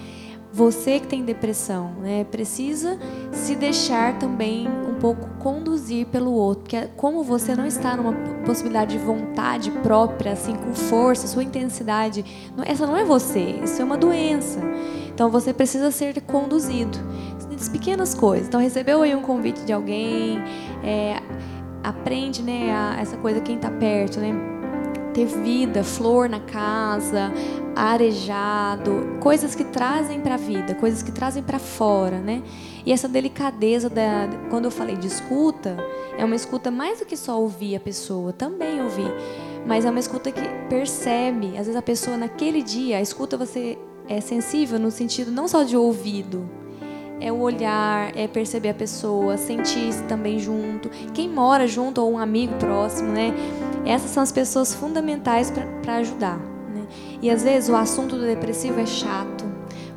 você 0.55 1.01
que 1.01 1.07
tem 1.07 1.25
depressão, 1.25 1.91
né, 1.99 2.23
precisa 2.23 2.97
se 3.29 3.57
deixar 3.57 4.17
também 4.17 4.65
um 4.69 4.93
pouco 4.93 5.27
conduzir 5.37 6.05
pelo 6.05 6.31
outro, 6.31 6.61
porque 6.61 6.87
como 6.95 7.25
você 7.25 7.53
não 7.53 7.65
está 7.65 7.97
numa 7.97 8.13
possibilidade 8.45 8.97
de 8.97 9.03
vontade 9.03 9.69
própria, 9.69 10.31
assim, 10.31 10.55
com 10.55 10.73
força, 10.73 11.27
sua 11.27 11.43
intensidade, 11.43 12.23
essa 12.63 12.87
não 12.87 12.95
é 12.95 13.03
você, 13.03 13.59
isso 13.61 13.81
é 13.81 13.83
uma 13.83 13.97
doença. 13.97 14.61
Então 15.13 15.29
você 15.29 15.53
precisa 15.53 15.91
ser 15.91 16.21
conduzido. 16.21 16.97
Das 17.51 17.69
pequenas 17.69 18.13
coisas. 18.13 18.47
Então 18.47 18.59
recebeu 18.59 19.01
aí 19.01 19.15
um 19.15 19.21
convite 19.21 19.61
de 19.61 19.71
alguém, 19.71 20.39
é, 20.83 21.21
aprende, 21.83 22.41
né, 22.41 22.71
a, 22.73 23.01
essa 23.01 23.17
coisa 23.17 23.41
quem 23.41 23.55
está 23.55 23.69
perto, 23.69 24.19
né? 24.21 24.54
Ter 25.15 25.25
vida, 25.25 25.81
flor 25.81 26.27
na 26.27 26.41
casa, 26.41 27.31
arejado, 27.73 29.17
coisas 29.21 29.55
que 29.55 29.63
trazem 29.63 30.19
para 30.19 30.33
a 30.33 30.37
vida, 30.37 30.75
coisas 30.75 31.01
que 31.01 31.11
trazem 31.11 31.41
para 31.41 31.57
fora, 31.57 32.19
né? 32.19 32.43
E 32.85 32.91
essa 32.91 33.07
delicadeza 33.07 33.89
da, 33.89 34.27
quando 34.49 34.65
eu 34.65 34.71
falei 34.71 34.97
de 34.97 35.07
escuta, 35.07 35.77
é 36.17 36.25
uma 36.25 36.35
escuta 36.35 36.69
mais 36.69 36.99
do 36.99 37.05
que 37.05 37.15
só 37.15 37.39
ouvir 37.39 37.77
a 37.77 37.79
pessoa, 37.79 38.33
também 38.33 38.81
ouvir, 38.81 39.11
mas 39.65 39.85
é 39.85 39.89
uma 39.89 39.99
escuta 39.99 40.29
que 40.31 40.41
percebe, 40.69 41.47
às 41.57 41.65
vezes 41.65 41.75
a 41.77 41.81
pessoa 41.81 42.17
naquele 42.17 42.61
dia, 42.61 42.97
a 42.97 43.01
escuta 43.01 43.37
você 43.37 43.77
é 44.09 44.19
sensível 44.19 44.77
no 44.77 44.91
sentido 44.91 45.31
não 45.31 45.47
só 45.47 45.63
de 45.63 45.77
ouvido, 45.77 46.47
é 47.21 47.31
o 47.31 47.39
olhar, 47.39 48.11
é 48.15 48.27
perceber 48.27 48.69
a 48.69 48.73
pessoa, 48.73 49.37
sentir 49.37 49.93
também 50.07 50.37
junto. 50.37 50.89
Quem 51.13 51.29
mora 51.29 51.65
junto 51.65 52.01
ou 52.01 52.11
um 52.11 52.17
amigo 52.17 52.53
próximo, 52.55 53.09
né? 53.13 53.33
Essas 53.85 54.11
são 54.11 54.23
as 54.23 54.31
pessoas 54.31 54.73
fundamentais 54.73 55.51
para 55.81 55.95
ajudar. 55.97 56.37
Né? 56.37 56.85
E 57.21 57.29
às 57.29 57.43
vezes 57.43 57.69
o 57.69 57.75
assunto 57.75 58.15
do 58.15 58.25
depressivo 58.25 58.79
é 58.79 58.85
chato. 58.85 59.45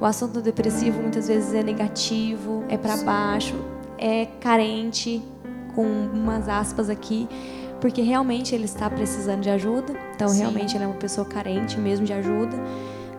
O 0.01 0.05
assunto 0.05 0.35
do 0.35 0.42
depressivo 0.42 1.01
muitas 1.01 1.27
vezes 1.27 1.53
é 1.55 1.62
negativo, 1.62 2.64
é 2.68 2.77
para 2.77 2.96
baixo, 2.98 3.57
é 3.98 4.27
carente, 4.40 5.22
com 5.74 5.83
umas 5.83 6.48
aspas 6.48 6.88
aqui, 6.88 7.29
porque 7.81 8.03
realmente 8.03 8.55
ele 8.55 8.64
está 8.64 8.88
precisando 8.88 9.42
de 9.42 9.51
ajuda. 9.51 9.94
Então 10.14 10.29
Sim. 10.29 10.40
realmente 10.40 10.77
ele 10.77 10.85
é 10.85 10.87
uma 10.87 10.96
pessoa 10.96 11.27
carente 11.27 11.79
mesmo 11.79 12.05
de 12.05 12.12
ajuda, 12.12 12.57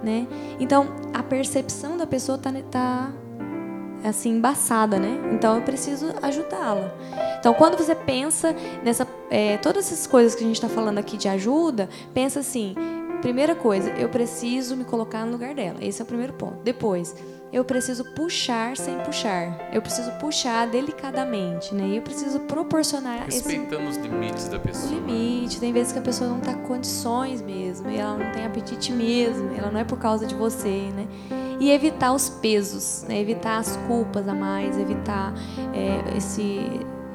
né? 0.04 0.28
Então 0.60 0.88
a 1.14 1.24
percepção 1.24 1.98
da 1.98 2.08
pessoa 2.08 2.38
está 2.38 2.52
tá 2.70 3.12
assim 4.04 4.32
embaçada, 4.32 5.00
né? 5.00 5.18
Então 5.34 5.56
eu 5.56 5.62
preciso 5.62 6.14
ajudá-la. 6.22 6.94
Então 7.40 7.54
quando 7.54 7.78
você 7.78 7.96
pensa 7.96 8.56
nessa, 8.84 9.08
é, 9.30 9.58
todas 9.58 9.92
essas 9.92 10.08
coisas 10.08 10.36
que 10.36 10.44
a 10.44 10.48
gente 10.48 10.56
está 10.56 10.70
falando 10.70 10.98
aqui 10.98 11.18
de 11.18 11.28
ajuda, 11.28 11.90
pensa 12.14 12.40
assim: 12.40 12.76
primeira 13.22 13.56
coisa, 13.56 13.90
eu 13.92 14.10
preciso 14.10 14.76
me 14.76 14.84
colocar 14.84 15.26
no 15.26 15.32
lugar 15.32 15.54
dela. 15.54 15.78
Esse 15.82 16.02
é 16.02 16.04
o 16.04 16.08
primeiro 16.08 16.34
ponto. 16.34 16.58
Depois, 16.64 17.16
eu 17.52 17.66
preciso 17.66 18.04
puxar 18.14 18.78
sem 18.78 18.98
puxar. 19.00 19.70
Eu 19.74 19.82
preciso 19.82 20.12
puxar 20.14 20.68
delicadamente, 20.68 21.74
né? 21.74 21.88
E 21.88 21.96
eu 21.98 22.02
preciso 22.02 22.42
proporcionar 22.42 23.26
respeitando 23.26 23.90
esse... 23.90 24.00
os 24.00 24.06
limites 24.06 24.48
da 24.48 24.60
pessoa. 24.60 24.92
O 24.92 24.96
limite. 24.96 25.60
Tem 25.60 25.74
vezes 25.74 25.92
que 25.92 26.00
a 26.00 26.02
pessoa 26.02 26.30
não 26.30 26.38
está 26.38 26.54
com 26.54 26.68
condições 26.68 27.42
mesmo, 27.42 27.90
e 27.90 27.98
ela 27.98 28.18
não 28.18 28.32
tem 28.32 28.46
apetite 28.46 28.92
mesmo. 28.92 29.52
Ela 29.58 29.72
não 29.72 29.80
é 29.80 29.84
por 29.84 29.98
causa 29.98 30.28
de 30.28 30.36
você, 30.36 30.92
né? 30.96 31.08
E 31.60 31.72
evitar 31.72 32.14
os 32.14 32.30
pesos, 32.30 33.06
né? 33.08 33.20
evitar 33.20 33.58
as 33.58 33.76
culpas 33.88 34.28
a 34.28 34.34
mais, 34.34 34.78
evitar 34.78 35.34
é, 35.74 36.18
esse, 36.18 36.62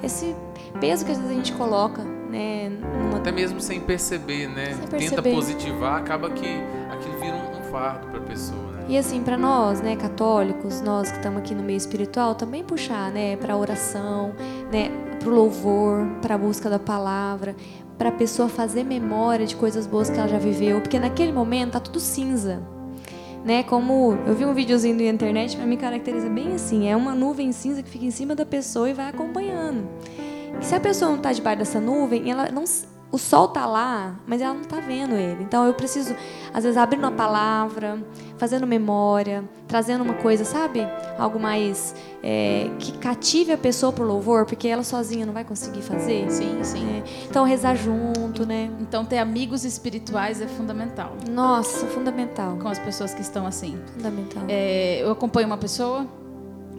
esse 0.03 0.35
peso 0.81 1.05
que 1.05 1.13
às 1.13 1.19
vezes 1.19 1.33
a 1.33 1.35
gente 1.35 1.53
coloca. 1.53 2.03
Né, 2.05 2.69
numa... 2.69 3.19
Até 3.19 3.31
mesmo 3.31 3.61
sem 3.61 3.81
perceber, 3.81 4.49
né? 4.49 4.75
Sem 4.75 4.87
perceber. 4.89 5.23
Tenta 5.23 5.23
positivar, 5.23 6.01
acaba 6.01 6.31
que 6.31 6.47
aquilo 6.91 7.19
vira 7.21 7.37
um, 7.37 7.71
fardo 7.71 8.09
para 8.09 8.19
a 8.19 8.23
pessoa. 8.23 8.73
Né? 8.73 8.87
E 8.89 8.99
assim, 8.99 9.23
para 9.23 9.37
nós, 9.37 9.81
né, 9.81 9.95
católicos, 9.95 10.81
nós 10.81 11.11
que 11.11 11.17
estamos 11.17 11.39
aqui 11.39 11.55
no 11.55 11.63
meio 11.63 11.77
espiritual, 11.77 12.35
também 12.35 12.65
puxar, 12.65 13.13
né, 13.13 13.37
para 13.37 13.57
oração, 13.57 14.33
né, 14.73 14.91
para 15.21 15.29
o 15.29 15.33
louvor, 15.33 16.07
para 16.21 16.35
a 16.35 16.39
busca 16.39 16.69
da 16.69 16.79
palavra, 16.79 17.55
para 17.97 18.09
a 18.09 18.13
pessoa 18.13 18.49
fazer 18.49 18.83
memória 18.83 19.47
de 19.47 19.55
coisas 19.55 19.87
boas 19.87 20.11
que 20.11 20.19
ela 20.19 20.29
já 20.29 20.39
viveu, 20.39 20.81
porque 20.81 20.99
naquele 20.99 21.33
momento 21.33 21.73
tá 21.73 21.81
tudo 21.81 22.01
cinza. 22.01 22.63
Né? 23.45 23.63
Como 23.63 24.17
eu 24.27 24.35
vi 24.35 24.45
um 24.45 24.55
videozinho 24.55 24.97
na 24.97 25.05
internet, 25.05 25.57
para 25.57 25.67
me 25.67 25.77
caracteriza 25.77 26.29
bem 26.29 26.55
assim, 26.55 26.89
é 26.89 26.97
uma 26.97 27.15
nuvem 27.15 27.53
cinza 27.53 27.83
que 27.83 27.91
fica 27.91 28.07
em 28.07 28.11
cima 28.11 28.35
da 28.35 28.47
pessoa 28.47 28.89
e 28.89 28.95
vai 28.95 29.09
acompanhando. 29.09 29.87
E 30.61 30.65
se 30.65 30.75
a 30.75 30.81
pessoa 30.81 31.11
não 31.11 31.19
está 31.19 31.33
debaixo 31.33 31.59
dessa 31.59 31.81
nuvem, 31.81 32.31
ela 32.31 32.51
não 32.51 32.65
o 33.15 33.19
sol 33.19 33.47
tá 33.47 33.65
lá, 33.65 34.17
mas 34.27 34.43
ela 34.43 34.55
não 34.55 34.63
está 34.63 34.81
vendo 34.81 35.15
ele. 35.15 35.45
Então 35.45 35.65
eu 35.65 35.73
preciso, 35.73 36.17
às 36.53 36.65
vezes, 36.65 36.77
abrir 36.77 36.99
uma 36.99 37.13
palavra, 37.13 38.05
fazendo 38.37 38.67
memória, 38.67 39.45
trazendo 39.69 40.03
uma 40.03 40.15
coisa, 40.15 40.45
sabe? 40.45 40.81
Algo 41.17 41.39
mais 41.39 41.95
é, 42.25 42.69
que 42.81 42.99
cative 42.99 43.53
a 43.53 43.57
pessoa 43.57 43.93
pro 43.93 44.05
louvor, 44.05 44.47
porque 44.47 44.67
ela 44.67 44.83
sozinha 44.83 45.25
não 45.25 45.33
vai 45.33 45.45
conseguir 45.45 45.83
fazer. 45.83 46.29
Sim, 46.29 46.65
sim. 46.65 46.85
É, 46.91 47.05
então 47.31 47.45
rezar 47.45 47.77
junto, 47.77 48.45
né? 48.45 48.69
Então 48.81 49.05
ter 49.05 49.19
amigos 49.19 49.65
espirituais 49.65 50.41
é 50.41 50.49
fundamental. 50.49 51.13
Nossa, 51.31 51.87
fundamental. 51.87 52.57
Com 52.61 52.67
as 52.69 52.81
pessoas 52.81 53.15
que 53.15 53.23
estão 53.23 53.47
assim. 53.47 53.79
Fundamental. 53.97 54.43
É, 54.49 55.03
eu 55.03 55.13
acompanho 55.13 55.47
uma 55.47 55.59
pessoa 55.59 56.05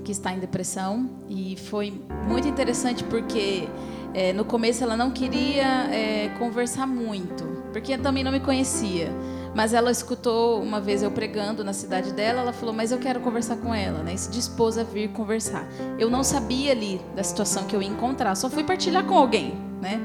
que 0.06 0.12
está 0.12 0.32
em 0.32 0.40
depressão 0.40 1.10
e 1.28 1.58
foi 1.58 1.92
muito 2.28 2.48
interessante 2.48 3.04
porque 3.04 3.68
é, 4.14 4.32
no 4.32 4.46
começo 4.46 4.84
ela 4.84 4.96
não 4.96 5.12
queria 5.12 5.90
é, 5.92 6.30
conversar 6.38 6.86
muito, 6.86 7.44
porque 7.74 7.98
também 7.98 8.24
não 8.24 8.32
me 8.32 8.40
conhecia. 8.40 9.12
Mas 9.54 9.74
ela 9.74 9.90
escutou 9.90 10.62
uma 10.62 10.82
vez 10.82 11.02
eu 11.02 11.10
pregando 11.10 11.64
na 11.64 11.72
cidade 11.72 12.12
dela, 12.14 12.42
ela 12.42 12.54
falou: 12.54 12.74
Mas 12.74 12.92
eu 12.92 12.98
quero 12.98 13.22
conversar 13.22 13.56
com 13.56 13.74
ela, 13.74 14.04
né? 14.04 14.14
E 14.14 14.18
se 14.18 14.30
dispôs 14.30 14.78
a 14.78 14.84
vir 14.84 15.10
conversar. 15.12 15.66
Eu 15.98 16.10
não 16.10 16.24
sabia 16.24 16.74
ali 16.74 17.00
da 17.16 17.24
situação 17.24 17.64
que 17.64 17.74
eu 17.74 17.82
ia 17.82 17.88
encontrar, 17.88 18.36
só 18.36 18.50
fui 18.50 18.66
partilhar 18.66 19.06
com 19.06 19.18
alguém, 19.18 19.54
né? 19.82 20.00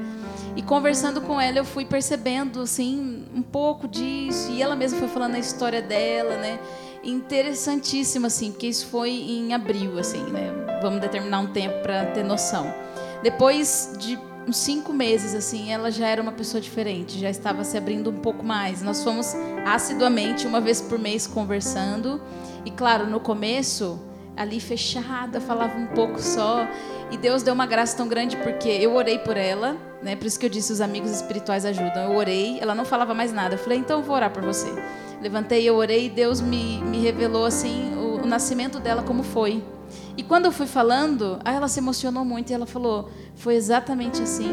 E 0.55 0.61
conversando 0.61 1.21
com 1.21 1.39
ela, 1.39 1.57
eu 1.57 1.65
fui 1.65 1.85
percebendo, 1.85 2.61
assim, 2.61 3.25
um 3.33 3.41
pouco 3.41 3.87
disso. 3.87 4.51
E 4.51 4.61
ela 4.61 4.75
mesma 4.75 4.99
foi 4.99 5.07
falando 5.07 5.35
a 5.35 5.39
história 5.39 5.81
dela, 5.81 6.37
né? 6.37 6.59
Interessantíssimo, 7.03 8.27
assim, 8.27 8.51
porque 8.51 8.67
isso 8.67 8.87
foi 8.87 9.09
em 9.09 9.53
abril, 9.53 9.97
assim, 9.97 10.23
né? 10.23 10.51
Vamos 10.81 11.01
determinar 11.01 11.39
um 11.39 11.47
tempo 11.47 11.81
para 11.81 12.05
ter 12.07 12.23
noção. 12.23 12.71
Depois 13.23 13.93
de 13.99 14.19
uns 14.47 14.57
cinco 14.57 14.93
meses, 14.93 15.33
assim, 15.33 15.71
ela 15.71 15.91
já 15.91 16.07
era 16.07 16.21
uma 16.21 16.31
pessoa 16.31 16.59
diferente, 16.61 17.19
já 17.19 17.29
estava 17.29 17.63
se 17.63 17.77
abrindo 17.77 18.09
um 18.09 18.19
pouco 18.19 18.43
mais. 18.43 18.81
Nós 18.81 19.03
fomos 19.03 19.35
assiduamente, 19.65 20.45
uma 20.45 20.61
vez 20.61 20.81
por 20.81 20.99
mês, 20.99 21.25
conversando. 21.27 22.21
E 22.65 22.71
claro, 22.71 23.07
no 23.07 23.19
começo, 23.19 23.99
ali 24.35 24.59
fechada, 24.59 25.39
falava 25.41 25.77
um 25.77 25.87
pouco 25.87 26.21
só. 26.21 26.67
E 27.11 27.17
Deus 27.17 27.43
deu 27.43 27.53
uma 27.53 27.65
graça 27.65 27.97
tão 27.97 28.07
grande 28.07 28.37
porque 28.37 28.69
eu 28.69 28.95
orei 28.95 29.19
por 29.19 29.37
ela, 29.37 29.75
né? 30.01 30.15
Por 30.15 30.25
isso 30.25 30.39
que 30.39 30.45
eu 30.45 30.49
disse 30.49 30.71
os 30.71 30.81
amigos 30.81 31.11
espirituais 31.11 31.65
ajudam. 31.65 32.11
Eu 32.11 32.15
orei, 32.15 32.59
ela 32.59 32.73
não 32.73 32.85
falava 32.85 33.13
mais 33.13 33.33
nada. 33.33 33.55
Eu 33.55 33.59
falei, 33.59 33.79
então 33.79 33.99
eu 33.99 34.05
vou 34.05 34.15
orar 34.15 34.31
por 34.31 34.43
você. 34.43 34.71
Levantei, 35.21 35.63
eu 35.69 35.75
orei 35.75 36.07
e 36.07 36.09
Deus 36.09 36.41
me, 36.41 36.81
me 36.81 36.99
revelou 36.99 37.45
assim 37.45 37.93
o, 37.95 38.23
o 38.23 38.25
nascimento 38.25 38.79
dela 38.79 39.03
como 39.03 39.21
foi. 39.21 39.63
E 40.17 40.23
quando 40.23 40.45
eu 40.45 40.51
fui 40.51 40.65
falando, 40.65 41.39
aí 41.45 41.55
ela 41.55 41.67
se 41.67 41.79
emocionou 41.79 42.25
muito 42.25 42.49
e 42.49 42.53
ela 42.53 42.65
falou: 42.65 43.09
"Foi 43.35 43.55
exatamente 43.55 44.21
assim. 44.21 44.51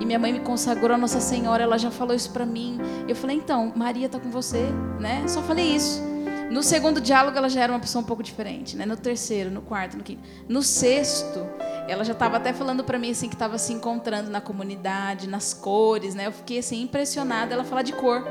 E 0.00 0.04
minha 0.04 0.18
mãe 0.18 0.32
me 0.32 0.40
consagrou 0.40 0.94
a 0.94 0.98
Nossa 0.98 1.20
Senhora, 1.20 1.62
ela 1.62 1.78
já 1.78 1.90
falou 1.90 2.14
isso 2.14 2.30
para 2.30 2.44
mim". 2.44 2.78
Eu 3.08 3.16
falei: 3.16 3.36
"Então, 3.36 3.72
Maria 3.74 4.08
tá 4.08 4.20
com 4.20 4.30
você", 4.30 4.66
né? 4.98 5.26
Só 5.26 5.42
falei 5.42 5.74
isso. 5.74 6.10
No 6.50 6.64
segundo 6.64 7.00
diálogo 7.00 7.38
ela 7.38 7.48
já 7.48 7.62
era 7.62 7.72
uma 7.72 7.78
pessoa 7.78 8.02
um 8.02 8.04
pouco 8.04 8.24
diferente, 8.24 8.76
né? 8.76 8.84
No 8.84 8.96
terceiro, 8.96 9.50
no 9.50 9.62
quarto, 9.62 9.96
no 9.96 10.02
quinto, 10.02 10.20
no 10.48 10.62
sexto, 10.64 11.46
ela 11.86 12.02
já 12.04 12.12
estava 12.12 12.38
até 12.38 12.52
falando 12.52 12.82
para 12.82 12.98
mim 12.98 13.12
assim 13.12 13.28
que 13.28 13.36
estava 13.36 13.56
se 13.56 13.72
encontrando 13.72 14.28
na 14.30 14.40
comunidade, 14.40 15.28
nas 15.28 15.54
cores, 15.54 16.12
né? 16.12 16.26
Eu 16.26 16.32
fiquei 16.32 16.58
assim 16.58 16.82
impressionada 16.82 17.54
ela 17.54 17.62
falar 17.62 17.82
de 17.82 17.92
cor. 17.92 18.24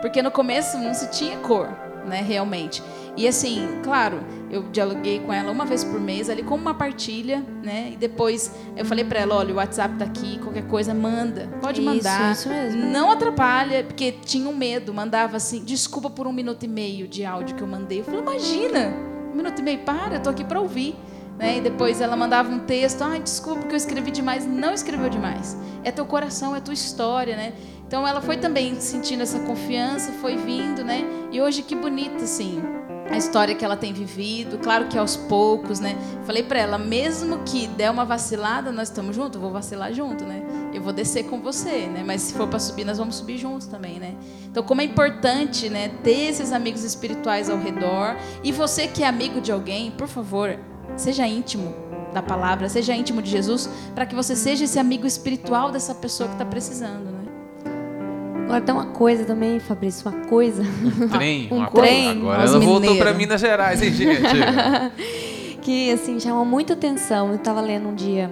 Porque 0.00 0.22
no 0.22 0.30
começo 0.30 0.78
não 0.78 0.94
se 0.94 1.10
tinha 1.10 1.36
cor, 1.38 1.68
né, 2.06 2.22
realmente. 2.22 2.82
E 3.16 3.26
assim, 3.26 3.80
claro, 3.82 4.20
eu 4.50 4.62
dialoguei 4.70 5.20
com 5.20 5.32
ela 5.32 5.50
uma 5.50 5.64
vez 5.64 5.84
por 5.84 6.00
mês, 6.00 6.30
ali 6.30 6.42
como 6.42 6.62
uma 6.62 6.74
partilha, 6.74 7.44
né? 7.62 7.90
E 7.92 7.96
depois 7.96 8.54
eu 8.76 8.84
falei 8.84 9.04
para 9.04 9.20
ela, 9.20 9.36
olha, 9.36 9.52
o 9.52 9.56
WhatsApp 9.56 9.96
tá 9.96 10.04
aqui, 10.04 10.38
qualquer 10.38 10.66
coisa 10.66 10.94
manda, 10.94 11.48
pode 11.60 11.80
Isso, 11.80 11.90
mandar. 11.90 12.32
isso 12.32 12.48
mesmo. 12.48 12.86
Não 12.86 13.10
atrapalha, 13.10 13.84
porque 13.84 14.12
tinha 14.12 14.48
um 14.48 14.56
medo, 14.56 14.94
mandava 14.94 15.36
assim, 15.36 15.62
desculpa 15.64 16.08
por 16.08 16.26
um 16.26 16.32
minuto 16.32 16.64
e 16.64 16.68
meio 16.68 17.06
de 17.06 17.24
áudio 17.24 17.56
que 17.56 17.62
eu 17.62 17.68
mandei. 17.68 18.00
Eu 18.00 18.04
falei, 18.04 18.20
imagina, 18.20 18.94
um 19.32 19.36
minuto 19.36 19.58
e 19.58 19.62
meio, 19.62 19.80
para, 19.80 20.14
eu 20.14 20.22
tô 20.22 20.30
aqui 20.30 20.44
para 20.44 20.60
ouvir. 20.60 20.96
Né? 21.40 21.56
E 21.56 21.60
depois 21.62 22.02
ela 22.02 22.14
mandava 22.14 22.52
um 22.52 22.58
texto, 22.58 23.00
ai, 23.00 23.18
desculpa 23.18 23.66
que 23.66 23.72
eu 23.72 23.76
escrevi 23.76 24.10
demais. 24.10 24.46
Não 24.46 24.74
escreveu 24.74 25.08
demais. 25.08 25.56
É 25.82 25.90
teu 25.90 26.04
coração, 26.04 26.54
é 26.54 26.60
tua 26.60 26.74
história, 26.74 27.34
né? 27.34 27.54
Então 27.86 28.06
ela 28.06 28.20
foi 28.20 28.36
também 28.36 28.78
sentindo 28.78 29.22
essa 29.22 29.40
confiança, 29.40 30.12
foi 30.12 30.36
vindo, 30.36 30.84
né? 30.84 31.02
E 31.32 31.40
hoje 31.40 31.62
que 31.62 31.74
bonito, 31.74 32.22
assim, 32.22 32.62
a 33.10 33.16
história 33.16 33.54
que 33.54 33.64
ela 33.64 33.76
tem 33.76 33.90
vivido. 33.90 34.58
Claro 34.58 34.86
que 34.86 34.98
aos 34.98 35.16
poucos, 35.16 35.80
né? 35.80 35.96
Falei 36.24 36.42
para 36.42 36.60
ela, 36.60 36.76
mesmo 36.76 37.38
que 37.38 37.66
der 37.66 37.90
uma 37.90 38.04
vacilada, 38.04 38.70
nós 38.70 38.88
estamos 38.88 39.16
juntos, 39.16 39.40
vou 39.40 39.50
vacilar 39.50 39.94
junto, 39.94 40.24
né? 40.24 40.42
Eu 40.74 40.82
vou 40.82 40.92
descer 40.92 41.24
com 41.24 41.40
você, 41.40 41.86
né? 41.86 42.04
Mas 42.06 42.20
se 42.20 42.34
for 42.34 42.46
para 42.46 42.58
subir, 42.58 42.84
nós 42.84 42.98
vamos 42.98 43.16
subir 43.16 43.38
juntos 43.38 43.66
também, 43.66 43.98
né? 43.98 44.14
Então, 44.44 44.62
como 44.62 44.82
é 44.82 44.84
importante, 44.84 45.70
né, 45.70 45.88
ter 46.04 46.28
esses 46.28 46.52
amigos 46.52 46.84
espirituais 46.84 47.48
ao 47.48 47.58
redor. 47.58 48.14
E 48.44 48.52
você 48.52 48.86
que 48.86 49.02
é 49.02 49.08
amigo 49.08 49.40
de 49.40 49.50
alguém, 49.50 49.90
por 49.90 50.06
favor, 50.06 50.56
seja 50.96 51.26
íntimo 51.26 51.74
da 52.12 52.22
palavra, 52.22 52.68
seja 52.68 52.94
íntimo 52.94 53.22
de 53.22 53.30
Jesus, 53.30 53.68
para 53.94 54.04
que 54.04 54.14
você 54.14 54.34
seja 54.34 54.64
esse 54.64 54.78
amigo 54.78 55.06
espiritual 55.06 55.70
dessa 55.70 55.94
pessoa 55.94 56.28
que 56.28 56.34
está 56.34 56.44
precisando, 56.44 57.04
né? 57.04 57.20
Agora 58.44 58.60
tem 58.60 58.74
uma 58.74 58.86
coisa 58.86 59.24
também, 59.24 59.60
Fabrício, 59.60 60.10
uma 60.10 60.26
coisa. 60.26 60.64
Trem, 61.12 61.48
Um 61.52 61.58
uma 61.58 61.70
trem, 61.70 62.04
coisa. 62.04 62.20
Agora 62.20 62.42
ela 62.42 62.58
voltou 62.58 62.80
mineiros. 62.80 62.98
para 62.98 63.14
Minas 63.14 63.40
Gerais, 63.40 63.80
hein, 63.80 63.92
gente? 63.92 64.20
que 65.62 65.92
assim 65.92 66.18
chama 66.18 66.44
muita 66.44 66.72
atenção. 66.72 67.28
Eu 67.28 67.36
estava 67.36 67.60
lendo 67.60 67.88
um 67.88 67.94
dia 67.94 68.28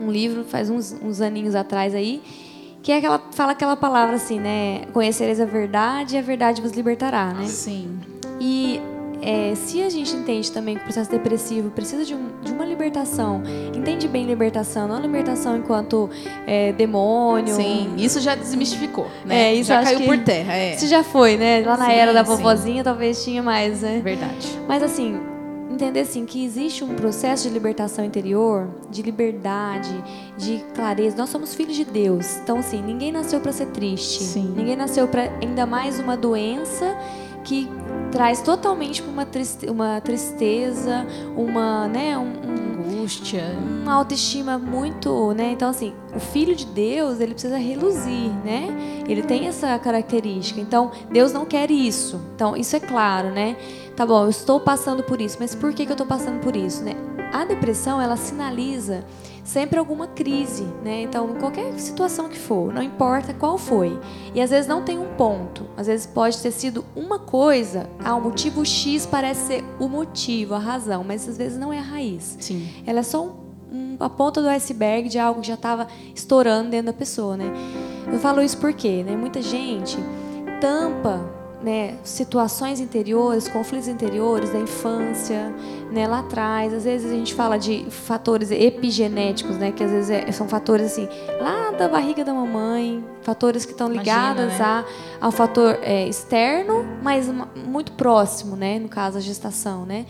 um 0.00 0.10
livro 0.10 0.44
faz 0.44 0.70
uns, 0.70 0.94
uns 1.02 1.20
aninhos 1.20 1.54
atrás 1.54 1.94
aí 1.94 2.22
que 2.82 2.92
é 2.92 2.98
aquela 2.98 3.20
fala 3.32 3.52
aquela 3.52 3.76
palavra 3.76 4.16
assim, 4.16 4.38
né? 4.38 4.82
Conhecereis 4.92 5.40
a 5.40 5.44
verdade 5.44 6.14
e 6.14 6.18
a 6.18 6.22
verdade 6.22 6.62
vos 6.62 6.72
libertará, 6.72 7.32
né? 7.34 7.44
Sim. 7.46 7.98
E 8.40 8.80
é, 9.22 9.54
se 9.54 9.82
a 9.82 9.88
gente 9.90 10.14
entende 10.14 10.50
também 10.52 10.74
que 10.76 10.80
o 10.80 10.84
processo 10.84 11.10
depressivo 11.10 11.70
precisa 11.70 12.04
de, 12.04 12.14
um- 12.14 12.28
de 12.42 12.52
uma 12.52 12.64
libertação, 12.64 13.42
entende 13.74 14.06
bem 14.08 14.26
libertação, 14.26 14.86
não 14.88 15.00
libertação 15.00 15.56
enquanto 15.56 16.08
é, 16.46 16.72
demônio. 16.72 17.54
Sim, 17.54 17.94
isso 17.96 18.20
já 18.20 18.34
desmistificou, 18.34 19.06
né? 19.24 19.50
É, 19.50 19.54
isso 19.54 19.68
já 19.68 19.82
caiu 19.82 20.00
por 20.02 20.18
terra, 20.18 20.54
é. 20.54 20.74
Isso 20.74 20.86
já 20.86 21.02
foi, 21.02 21.36
né? 21.36 21.62
Lá 21.64 21.76
na 21.76 21.86
Sim, 21.86 21.92
era 21.92 22.12
da 22.12 22.22
vovozinha 22.22 22.84
talvez 22.84 23.22
tinha 23.24 23.42
mais, 23.42 23.82
né? 23.82 24.00
Verdade. 24.02 24.58
Mas 24.68 24.82
assim, 24.82 25.18
entender 25.70 26.00
assim 26.00 26.24
que 26.24 26.44
existe 26.44 26.82
um 26.82 26.94
processo 26.94 27.46
de 27.46 27.54
libertação 27.54 28.04
interior, 28.04 28.68
de 28.90 29.02
liberdade, 29.02 29.92
de 30.36 30.64
clareza. 30.74 31.16
Nós 31.16 31.28
somos 31.30 31.54
filhos 31.54 31.76
de 31.76 31.84
Deus. 31.84 32.38
Então 32.42 32.58
assim, 32.58 32.82
ninguém 32.82 33.12
nasceu 33.12 33.38
para 33.40 33.52
ser 33.52 33.66
triste. 33.66 34.22
Sim. 34.22 34.52
Ninguém 34.56 34.76
nasceu 34.76 35.06
para 35.06 35.30
ainda 35.42 35.66
mais 35.66 36.00
uma 36.00 36.16
doença 36.16 36.96
que 37.48 37.68
traz 38.12 38.40
totalmente 38.42 39.02
uma, 39.02 39.24
triste, 39.24 39.66
uma 39.70 40.00
tristeza, 40.00 41.06
uma, 41.36 41.88
né, 41.88 42.16
um, 42.18 42.22
um- 42.22 42.68
Angústia. 42.98 43.42
uma 43.82 43.94
autoestima 43.94 44.58
muito, 44.58 45.32
né? 45.32 45.52
Então 45.52 45.70
assim, 45.70 45.92
o 46.14 46.20
filho 46.20 46.54
de 46.54 46.66
Deus, 46.66 47.20
ele 47.20 47.32
precisa 47.32 47.56
reluzir, 47.56 48.30
né? 48.44 48.68
Ele 49.08 49.22
tem 49.22 49.46
essa 49.46 49.78
característica. 49.78 50.60
Então, 50.60 50.90
Deus 51.10 51.32
não 51.32 51.46
quer 51.46 51.70
isso. 51.70 52.20
Então, 52.34 52.54
isso 52.56 52.76
é 52.76 52.80
claro, 52.80 53.30
né? 53.30 53.56
Tá 53.96 54.04
bom, 54.04 54.24
eu 54.24 54.28
estou 54.28 54.60
passando 54.60 55.02
por 55.02 55.20
isso, 55.20 55.36
mas 55.40 55.54
por 55.54 55.72
que, 55.72 55.84
que 55.86 55.90
eu 55.92 55.94
estou 55.94 56.06
passando 56.06 56.40
por 56.40 56.54
isso, 56.54 56.82
né? 56.84 56.92
A 57.32 57.44
depressão, 57.44 58.00
ela 58.00 58.16
sinaliza 58.16 59.04
sempre 59.44 59.78
alguma 59.78 60.06
crise, 60.06 60.64
né? 60.84 61.02
Então, 61.02 61.34
qualquer 61.40 61.78
situação 61.78 62.28
que 62.28 62.38
for, 62.38 62.72
não 62.72 62.82
importa 62.82 63.32
qual 63.32 63.56
foi. 63.56 63.98
E 64.34 64.40
às 64.40 64.50
vezes 64.50 64.66
não 64.66 64.82
tem 64.82 64.98
um 64.98 65.14
ponto. 65.16 65.64
Às 65.76 65.86
vezes 65.86 66.06
pode 66.06 66.36
ter 66.38 66.50
sido 66.50 66.84
uma 66.94 67.18
coisa, 67.18 67.88
ah, 68.04 68.14
o 68.14 68.20
motivo 68.20 68.64
X 68.64 69.06
parece 69.06 69.46
ser 69.46 69.64
o 69.78 69.88
motivo, 69.88 70.54
a 70.54 70.58
razão, 70.58 71.02
mas 71.02 71.26
às 71.28 71.38
vezes 71.38 71.58
não 71.58 71.72
é 71.72 71.78
a 71.78 71.82
raiz. 71.82 72.36
Sim. 72.40 72.68
Ela 72.86 73.00
é 73.00 73.02
só 73.02 73.24
um- 73.24 73.32
um- 73.72 73.96
a 74.00 74.08
ponta 74.10 74.42
do 74.42 74.48
iceberg 74.48 75.08
de 75.08 75.18
algo 75.18 75.40
que 75.40 75.48
já 75.48 75.54
estava 75.54 75.86
estourando 76.14 76.70
dentro 76.70 76.86
da 76.86 76.92
pessoa, 76.92 77.36
né? 77.36 77.46
Eu 78.12 78.18
falo 78.18 78.42
isso 78.42 78.58
porque, 78.58 79.02
né? 79.02 79.16
Muita 79.16 79.40
gente 79.40 79.96
tampa, 80.60 81.24
né? 81.62 81.96
Situações 82.04 82.80
interiores, 82.80 83.48
conflitos 83.48 83.88
interiores 83.88 84.50
da 84.50 84.58
infância, 84.58 85.52
né? 85.90 86.06
Lá 86.06 86.20
atrás, 86.20 86.72
às 86.72 86.84
vezes 86.84 87.10
a 87.10 87.14
gente 87.14 87.34
fala 87.34 87.58
de 87.58 87.84
fatores 87.90 88.50
epigenéticos, 88.50 89.56
né? 89.56 89.72
Que 89.72 89.82
às 89.82 89.90
vezes 89.90 90.10
é- 90.10 90.30
são 90.32 90.48
fatores 90.48 90.86
assim 90.86 91.08
lá 91.40 91.70
da 91.72 91.88
barriga 91.88 92.24
da 92.24 92.32
mamãe, 92.32 93.04
fatores 93.22 93.64
que 93.64 93.72
estão 93.72 93.92
Imagina, 93.92 94.32
ligados 94.34 94.58
né? 94.58 94.64
a, 94.64 94.84
ao 95.20 95.32
fator 95.32 95.78
é, 95.82 96.06
externo, 96.06 96.84
mas 97.02 97.28
muito 97.56 97.92
próximo, 97.92 98.54
né? 98.56 98.78
No 98.78 98.88
caso 98.88 99.18
a 99.18 99.20
gestação, 99.20 99.84
né? 99.84 100.06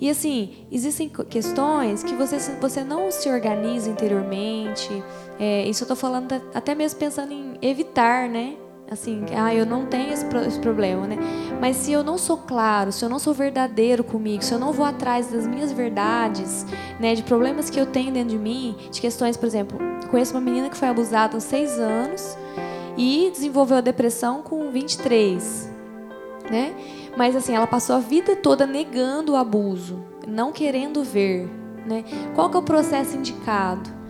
E 0.00 0.10
assim, 0.10 0.50
existem 0.72 1.08
questões 1.08 2.02
que 2.02 2.12
você, 2.14 2.36
você 2.60 2.82
não 2.82 3.12
se 3.12 3.28
organiza 3.28 3.88
interiormente. 3.88 4.90
É, 5.38 5.64
isso 5.68 5.84
eu 5.84 5.88
tô 5.88 5.94
falando 5.94 6.42
até 6.52 6.74
mesmo 6.74 6.98
pensando 6.98 7.32
em 7.32 7.56
evitar, 7.62 8.28
né? 8.28 8.54
Assim, 8.92 9.24
ah, 9.36 9.54
eu 9.54 9.64
não 9.64 9.86
tenho 9.86 10.12
esse, 10.12 10.24
problema, 10.60 11.06
né? 11.06 11.16
Mas 11.60 11.76
se 11.76 11.92
eu 11.92 12.02
não 12.02 12.18
sou 12.18 12.36
claro, 12.36 12.92
se 12.92 13.04
eu 13.04 13.08
não 13.08 13.18
sou 13.18 13.32
verdadeiro 13.32 14.04
comigo, 14.04 14.42
se 14.42 14.52
eu 14.52 14.58
não 14.58 14.72
vou 14.72 14.84
atrás 14.84 15.28
das 15.28 15.46
minhas 15.46 15.72
verdades, 15.72 16.66
né, 17.00 17.14
de 17.14 17.22
problemas 17.22 17.70
que 17.70 17.80
eu 17.80 17.86
tenho 17.86 18.12
dentro 18.12 18.30
de 18.30 18.38
mim, 18.38 18.76
de 18.90 19.00
questões, 19.00 19.36
por 19.36 19.46
exemplo, 19.46 19.78
conheço 20.10 20.34
uma 20.34 20.40
menina 20.40 20.68
que 20.68 20.76
foi 20.76 20.88
abusada 20.88 21.34
aos 21.34 21.44
seis 21.44 21.78
anos 21.78 22.36
e 22.96 23.30
desenvolveu 23.32 23.78
a 23.78 23.80
depressão 23.80 24.42
com 24.42 24.70
23, 24.70 25.70
né? 26.50 26.74
Mas 27.16 27.34
assim, 27.34 27.54
ela 27.54 27.66
passou 27.66 27.96
a 27.96 27.98
vida 27.98 28.36
toda 28.36 28.66
negando 28.66 29.32
o 29.32 29.36
abuso, 29.36 30.04
não 30.26 30.52
querendo 30.52 31.02
ver, 31.02 31.48
né? 31.86 32.04
Qual 32.34 32.50
que 32.50 32.56
é 32.56 32.60
o 32.60 32.62
processo 32.62 33.16
indicado? 33.16 34.01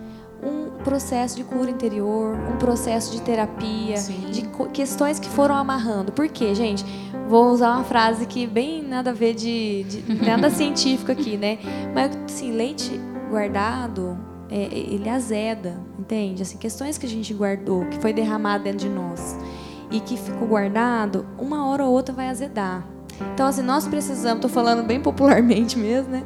Um 0.82 0.84
processo 0.84 1.36
de 1.36 1.44
cura 1.44 1.70
interior, 1.70 2.36
um 2.52 2.56
processo 2.56 3.12
de 3.12 3.22
terapia, 3.22 3.96
Sim. 3.96 4.30
de 4.32 4.42
questões 4.72 5.20
que 5.20 5.28
foram 5.28 5.54
amarrando. 5.54 6.10
Por 6.10 6.28
quê, 6.28 6.56
gente? 6.56 6.84
Vou 7.28 7.50
usar 7.50 7.76
uma 7.76 7.84
frase 7.84 8.26
que 8.26 8.48
bem 8.48 8.82
nada 8.82 9.10
a 9.10 9.12
ver 9.12 9.32
de, 9.34 9.84
de 9.84 10.14
nada 10.26 10.50
científico 10.50 11.12
aqui, 11.12 11.36
né? 11.36 11.58
Mas 11.94 12.10
assim, 12.26 12.50
leite 12.50 13.00
guardado, 13.30 14.18
é, 14.50 14.64
ele 14.74 15.08
azeda, 15.08 15.80
entende? 15.96 16.42
Assim, 16.42 16.58
questões 16.58 16.98
que 16.98 17.06
a 17.06 17.08
gente 17.08 17.32
guardou, 17.32 17.86
que 17.86 17.98
foi 17.98 18.12
derramado 18.12 18.64
dentro 18.64 18.80
de 18.80 18.88
nós 18.88 19.38
e 19.88 20.00
que 20.00 20.16
ficou 20.16 20.48
guardado, 20.48 21.24
uma 21.38 21.68
hora 21.68 21.84
ou 21.84 21.92
outra 21.92 22.12
vai 22.12 22.28
azedar. 22.28 22.84
Então, 23.34 23.46
assim, 23.46 23.62
nós 23.62 23.86
precisamos, 23.86 24.36
estou 24.36 24.50
falando 24.50 24.82
bem 24.82 25.00
popularmente 25.00 25.78
mesmo, 25.78 26.10
né? 26.10 26.22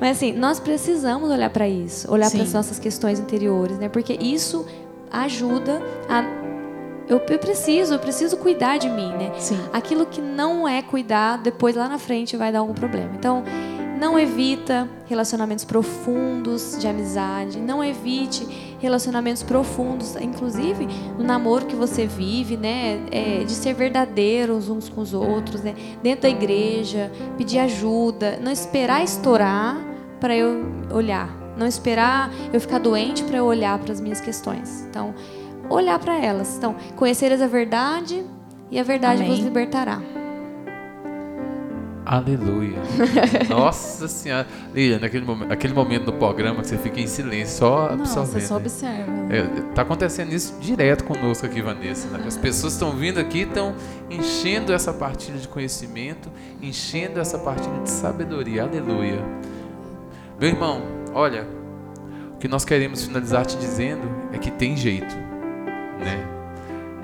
Mas, 0.00 0.16
assim, 0.16 0.32
nós 0.32 0.60
precisamos 0.60 1.30
olhar 1.30 1.50
para 1.50 1.68
isso, 1.68 2.10
olhar 2.10 2.30
para 2.30 2.42
as 2.42 2.52
nossas 2.52 2.78
questões 2.78 3.18
interiores, 3.18 3.78
né? 3.78 3.88
Porque 3.88 4.12
isso 4.20 4.66
ajuda 5.10 5.82
a. 6.08 6.24
Eu, 7.08 7.22
eu 7.28 7.38
preciso, 7.38 7.94
eu 7.94 7.98
preciso 8.00 8.36
cuidar 8.36 8.78
de 8.78 8.88
mim, 8.88 9.10
né? 9.12 9.32
Sim. 9.38 9.58
Aquilo 9.72 10.06
que 10.06 10.20
não 10.20 10.66
é 10.66 10.82
cuidado, 10.82 11.44
depois 11.44 11.76
lá 11.76 11.88
na 11.88 11.98
frente 11.98 12.36
vai 12.36 12.50
dar 12.50 12.58
algum 12.58 12.74
problema. 12.74 13.12
Então, 13.16 13.44
não 13.98 14.18
evita 14.18 14.88
relacionamentos 15.06 15.64
profundos 15.64 16.76
de 16.78 16.86
amizade, 16.86 17.58
não 17.58 17.82
evite 17.82 18.46
relacionamentos 18.78 19.42
profundos, 19.42 20.16
inclusive 20.16 20.86
no 21.18 21.24
namoro 21.24 21.66
que 21.66 21.74
você 21.74 22.06
vive, 22.06 22.56
né, 22.56 23.00
é, 23.10 23.44
de 23.44 23.52
ser 23.52 23.74
verdadeiros 23.74 24.68
uns 24.68 24.88
com 24.88 25.00
os 25.00 25.14
outros, 25.14 25.62
né, 25.62 25.74
dentro 26.02 26.22
da 26.22 26.28
igreja, 26.28 27.10
pedir 27.38 27.58
ajuda, 27.58 28.38
não 28.42 28.52
esperar 28.52 29.02
estourar 29.02 29.76
para 30.20 30.36
eu 30.36 30.64
olhar, 30.92 31.28
não 31.56 31.66
esperar 31.66 32.30
eu 32.52 32.60
ficar 32.60 32.78
doente 32.78 33.24
para 33.24 33.38
eu 33.38 33.44
olhar 33.44 33.78
para 33.78 33.92
as 33.92 34.00
minhas 34.00 34.20
questões. 34.20 34.86
Então, 34.88 35.14
olhar 35.70 35.98
para 35.98 36.16
elas. 36.16 36.56
Então, 36.56 36.74
conheceres 36.94 37.40
a 37.40 37.46
verdade 37.46 38.24
e 38.70 38.78
a 38.78 38.82
verdade 38.82 39.22
Amém. 39.22 39.34
vos 39.34 39.44
libertará. 39.44 40.00
Aleluia. 42.06 42.78
Nossa 43.50 44.06
Senhora. 44.06 44.46
Lilian, 44.72 45.00
naquele 45.00 45.24
momento, 45.24 45.52
aquele 45.52 45.74
momento 45.74 46.06
no 46.06 46.12
programa 46.12 46.60
que 46.60 46.68
você 46.68 46.78
fica 46.78 47.00
em 47.00 47.06
silêncio, 47.08 47.58
só 47.58 47.90
absorvendo. 47.90 48.40
Você 48.40 48.46
só 48.46 48.56
observa. 48.56 49.12
É, 49.28 49.42
tá 49.74 49.82
acontecendo 49.82 50.32
isso 50.32 50.56
direto 50.60 51.02
conosco 51.02 51.44
aqui, 51.44 51.60
Vanessa. 51.60 52.06
Né? 52.06 52.22
As 52.24 52.36
pessoas 52.36 52.74
estão 52.74 52.92
vindo 52.92 53.18
aqui, 53.18 53.40
estão 53.40 53.74
enchendo 54.08 54.72
essa 54.72 54.92
partilha 54.92 55.36
de 55.36 55.48
conhecimento, 55.48 56.30
enchendo 56.62 57.18
essa 57.18 57.40
partilha 57.40 57.82
de 57.82 57.90
sabedoria. 57.90 58.62
Aleluia. 58.62 59.20
Meu 60.38 60.50
irmão, 60.50 60.82
olha, 61.12 61.44
o 62.34 62.38
que 62.38 62.46
nós 62.46 62.64
queremos 62.64 63.04
finalizar 63.04 63.44
te 63.44 63.56
dizendo 63.56 64.08
é 64.32 64.38
que 64.38 64.52
tem 64.52 64.76
jeito, 64.76 65.16
né? 65.98 66.24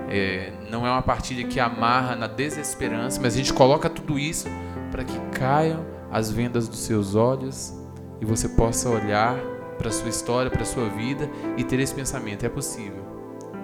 É, 0.09 0.53
não 0.71 0.87
é 0.87 0.91
uma 0.91 1.03
partilha 1.03 1.45
que 1.45 1.59
amarra 1.59 2.15
na 2.15 2.29
desesperança, 2.29 3.19
mas 3.21 3.35
a 3.35 3.37
gente 3.39 3.53
coloca 3.53 3.91
tudo 3.91 4.17
isso 4.17 4.47
para 4.93 5.03
que 5.03 5.19
caiam 5.31 5.85
as 6.13 6.31
vendas 6.31 6.69
dos 6.69 6.81
seus 6.81 7.17
olhos 7.17 7.75
e 8.21 8.25
você 8.25 8.49
possa 8.51 8.89
olhar 8.89 9.37
para 9.79 9.89
a 9.89 9.93
sua 9.93 10.09
história, 10.09 10.51
para 10.51 10.63
a 10.63 10.67
sua 10.67 10.89
vida 10.91 11.29
e 11.57 11.65
ter 11.65 11.81
esse 11.81 11.95
pensamento: 11.95 12.47
é 12.47 12.49
possível. 12.49 13.03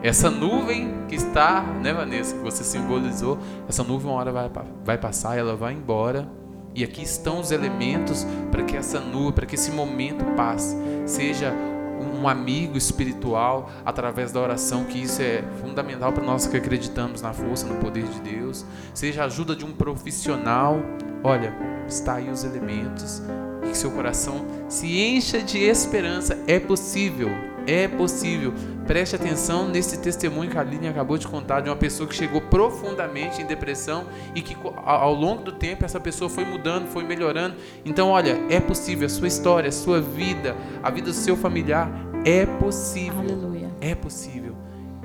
Essa 0.03 0.31
nuvem 0.31 1.07
que 1.09 1.15
está, 1.15 1.61
né, 1.61 1.93
Vanessa, 1.93 2.35
que 2.37 2.43
você 2.43 2.65
simbolizou, 2.65 3.39
essa 3.69 3.83
nuvem 3.85 4.09
uma 4.09 4.19
hora 4.19 4.33
vai, 4.33 4.51
vai 4.85 4.99
passar, 4.99 5.37
ela 5.37 5.55
vai 5.55 5.75
embora. 5.75 6.29
E 6.75 6.85
aqui 6.85 7.03
estão 7.03 7.41
os 7.41 7.51
elementos 7.51 8.25
para 8.51 8.63
que 8.63 8.77
essa 8.77 9.01
nuvem, 9.01 9.33
para 9.33 9.47
que 9.47 9.57
esse 9.57 9.73
momento 9.73 10.25
passe. 10.37 10.77
Seja 11.07 11.53
um 12.01 12.29
amigo 12.29 12.77
espiritual 12.77 13.71
através 13.85 14.31
da 14.31 14.41
oração, 14.41 14.85
que 14.85 15.03
isso 15.03 15.21
é 15.21 15.43
fundamental 15.61 16.13
para 16.13 16.23
nós 16.23 16.47
que 16.47 16.57
acreditamos 16.57 17.21
na 17.21 17.33
força, 17.33 17.67
no 17.67 17.77
poder 17.77 18.05
de 18.05 18.21
Deus. 18.21 18.65
Seja 18.95 19.23
a 19.23 19.27
ajuda 19.27 19.57
de 19.57 19.65
um 19.65 19.73
profissional. 19.73 20.81
Olha, 21.23 21.53
está 21.87 22.15
aí 22.15 22.31
os 22.31 22.45
elementos. 22.45 23.23
Que 23.63 23.77
seu 23.77 23.91
coração 23.91 24.47
se 24.69 25.01
encha 25.01 25.43
de 25.43 25.59
esperança. 25.59 26.39
É 26.47 26.59
possível, 26.59 27.29
é 27.67 27.87
possível. 27.87 28.55
Preste 28.87 29.15
atenção 29.15 29.69
nesse 29.69 29.99
testemunho 29.99 30.51
que 30.51 30.57
a 30.57 30.63
Aline 30.63 30.89
acabou 30.89 31.19
de 31.19 31.29
contar 31.29 31.61
de 31.61 31.69
uma 31.69 31.77
pessoa 31.77 32.09
que 32.09 32.15
chegou 32.15 32.41
profundamente 32.41 33.43
em 33.43 33.47
depressão 33.47 34.07
e 34.35 34.41
que 34.41 34.57
ao 34.85 35.13
longo 35.13 35.43
do 35.43 35.53
tempo 35.53 35.85
essa 35.85 36.01
pessoa 36.01 36.31
foi 36.31 36.47
mudando, 36.47 36.89
foi 36.89 37.05
melhorando. 37.05 37.57
Então, 37.85 38.09
olha, 38.09 38.39
é 38.49 38.59
possível. 38.59 39.05
A 39.05 39.11
sua 39.11 39.29
história, 39.29 39.69
a 39.69 39.73
sua 39.73 40.01
vida, 40.01 40.57
a 40.83 40.91
vida 40.91 41.09
do 41.09 41.13
seu 41.13 41.37
familiar 41.37 41.91
é 42.25 42.47
possível. 42.47 43.21
Aleluia. 43.21 43.71
É 43.81 43.95
possível. 43.95 44.57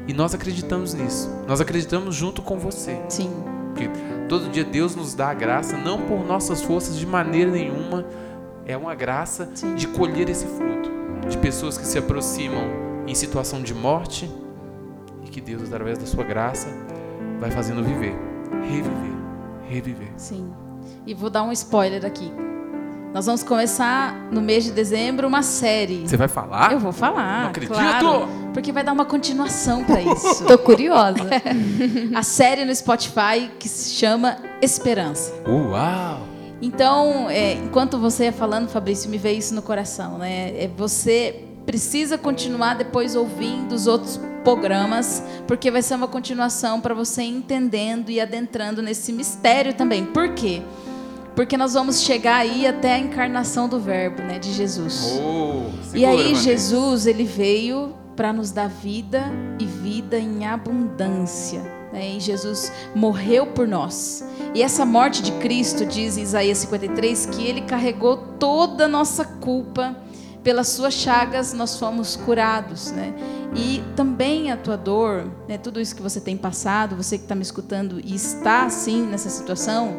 E 0.08 0.14
nós 0.14 0.34
acreditamos 0.34 0.94
nisso. 0.94 1.30
Nós 1.46 1.60
acreditamos 1.60 2.16
junto 2.16 2.42
com 2.42 2.58
você. 2.58 2.98
Sim. 3.10 3.32
Porque 3.74 3.90
todo 4.30 4.50
dia 4.50 4.64
Deus 4.64 4.96
nos 4.96 5.16
dá 5.16 5.30
a 5.30 5.34
graça, 5.34 5.76
não 5.76 6.00
por 6.02 6.24
nossas 6.26 6.62
forças 6.62 6.98
de 6.98 7.06
maneira 7.06 7.50
nenhuma. 7.52 8.06
É 8.66 8.78
uma 8.78 8.96
graça 8.96 9.50
Sim. 9.54 9.76
de 9.76 9.88
colher 9.88 10.30
esse 10.30 10.46
fruto. 10.46 10.92
De 11.28 11.38
pessoas 11.38 11.78
que 11.78 11.86
se 11.86 11.98
aproximam 11.98 12.64
em 13.08 13.16
situação 13.16 13.62
de 13.62 13.74
morte 13.74 14.30
e 15.26 15.30
que 15.30 15.42
Deus, 15.42 15.64
através 15.64 15.98
da 15.98 16.06
sua 16.06 16.24
graça, 16.24 16.68
vai 17.40 17.50
fazendo 17.50 17.84
viver, 17.84 18.16
reviver, 18.62 19.18
reviver. 19.68 20.12
Sim. 20.18 20.54
E 21.06 21.14
vou 21.14 21.30
dar 21.30 21.44
um 21.44 21.52
spoiler 21.52 22.06
aqui. 22.06 22.32
Nós 23.14 23.26
vamos 23.26 23.44
começar 23.44 24.14
no 24.32 24.42
mês 24.42 24.64
de 24.64 24.72
dezembro 24.72 25.28
uma 25.28 25.44
série. 25.44 26.08
Você 26.08 26.18
vai 26.18 26.28
falar? 26.28 26.72
Eu 26.72 26.80
vou 26.80 26.92
falar. 26.92 27.44
Não 27.44 27.50
acredito. 27.50 27.74
Claro, 27.74 28.28
porque 28.54 28.72
vai 28.72 28.84
dar 28.84 28.94
uma 28.94 29.06
continuação 29.06 29.84
para 29.84 30.02
isso. 30.02 30.46
Tô 30.48 30.58
curiosa. 30.58 31.20
a 32.14 32.24
série 32.24 32.64
no 32.64 32.74
Spotify 32.74 33.52
que 33.60 33.68
se 33.68 33.92
chama 33.96 34.38
Esperança. 34.62 35.34
Uau! 35.48 36.34
Então, 36.62 37.30
é, 37.30 37.54
enquanto 37.56 37.98
você 37.98 38.26
ia 38.26 38.32
falando, 38.32 38.70
Fabrício, 38.70 39.10
me 39.10 39.18
veio 39.18 39.40
isso 39.40 39.54
no 39.54 39.62
coração, 39.62 40.18
né? 40.18 40.54
É 40.56 40.70
você 40.78 41.44
precisa 41.66 42.18
continuar 42.18 42.76
depois 42.76 43.16
ouvindo 43.16 43.74
os 43.74 43.88
outros 43.88 44.20
programas, 44.44 45.24
porque 45.48 45.72
vai 45.72 45.82
ser 45.82 45.96
uma 45.96 46.08
continuação 46.08 46.80
para 46.80 46.94
você 46.94 47.24
entendendo 47.24 48.10
e 48.10 48.20
adentrando 48.20 48.82
nesse 48.82 49.12
mistério 49.12 49.74
também. 49.74 50.06
Por 50.06 50.34
quê? 50.34 50.62
Porque 51.36 51.58
nós 51.58 51.74
vamos 51.74 52.02
chegar 52.02 52.38
aí 52.38 52.68
até 52.68 52.94
a 52.94 53.00
encarnação 53.00 53.68
do 53.68 53.80
Verbo, 53.80 54.22
né, 54.22 54.38
de 54.38 54.54
Jesus. 54.54 55.20
Oh, 55.20 55.64
segura, 55.84 55.98
e 55.98 56.06
aí 56.06 56.36
Jesus 56.36 57.08
ele 57.08 57.24
veio 57.24 57.94
para 58.16 58.34
nos 58.34 58.52
dar 58.52 58.70
vida 58.70 59.24
e 59.60 59.66
vida 59.66 60.18
em 60.18 60.46
abundância. 60.46 61.62
Né? 61.92 62.16
E 62.16 62.20
Jesus 62.20 62.72
morreu 62.96 63.48
por 63.48 63.68
nós. 63.68 64.24
E 64.54 64.62
essa 64.62 64.86
morte 64.86 65.22
de 65.22 65.32
Cristo 65.34 65.86
diz 65.86 66.18
Isaías 66.18 66.58
53 66.60 67.28
que 67.28 67.46
ele 67.46 67.62
carregou 67.62 68.18
toda 68.40 68.86
a 68.86 68.88
nossa 68.88 69.26
culpa 69.26 69.96
pelas 70.44 70.68
suas 70.68 70.94
chagas 70.94 71.54
nós 71.54 71.80
fomos 71.80 72.16
curados, 72.18 72.92
né? 72.92 73.14
E 73.56 73.82
também 73.96 74.52
a 74.52 74.58
tua 74.58 74.76
dor, 74.76 75.32
né, 75.48 75.58
tudo 75.58 75.80
isso 75.80 75.96
que 75.96 76.02
você 76.02 76.20
tem 76.20 76.36
passado, 76.36 76.96
você 76.96 77.18
que 77.18 77.24
está 77.24 77.36
me 77.36 77.44
escutando 77.44 78.02
e 78.04 78.16
está 78.16 78.66
assim 78.66 79.04
nessa 79.04 79.30
situação, 79.30 79.94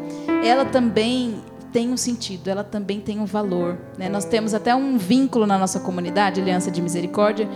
ela 0.44 0.64
também 0.64 1.40
tem 1.72 1.90
um 1.90 1.96
sentido, 1.96 2.48
ela 2.48 2.62
também 2.62 3.00
tem 3.00 3.18
um 3.18 3.24
valor. 3.24 3.79
Né? 3.98 4.09
Nós 4.09 4.24
temos 4.24 4.55
até 4.55 4.74
um 4.74 4.96
vínculo 4.98 5.46
na 5.46 5.59
nossa 5.59 5.81
comunidade, 5.81 6.40
Aliança 6.40 6.70
de 6.70 6.83
Misericórdia, 6.83 7.48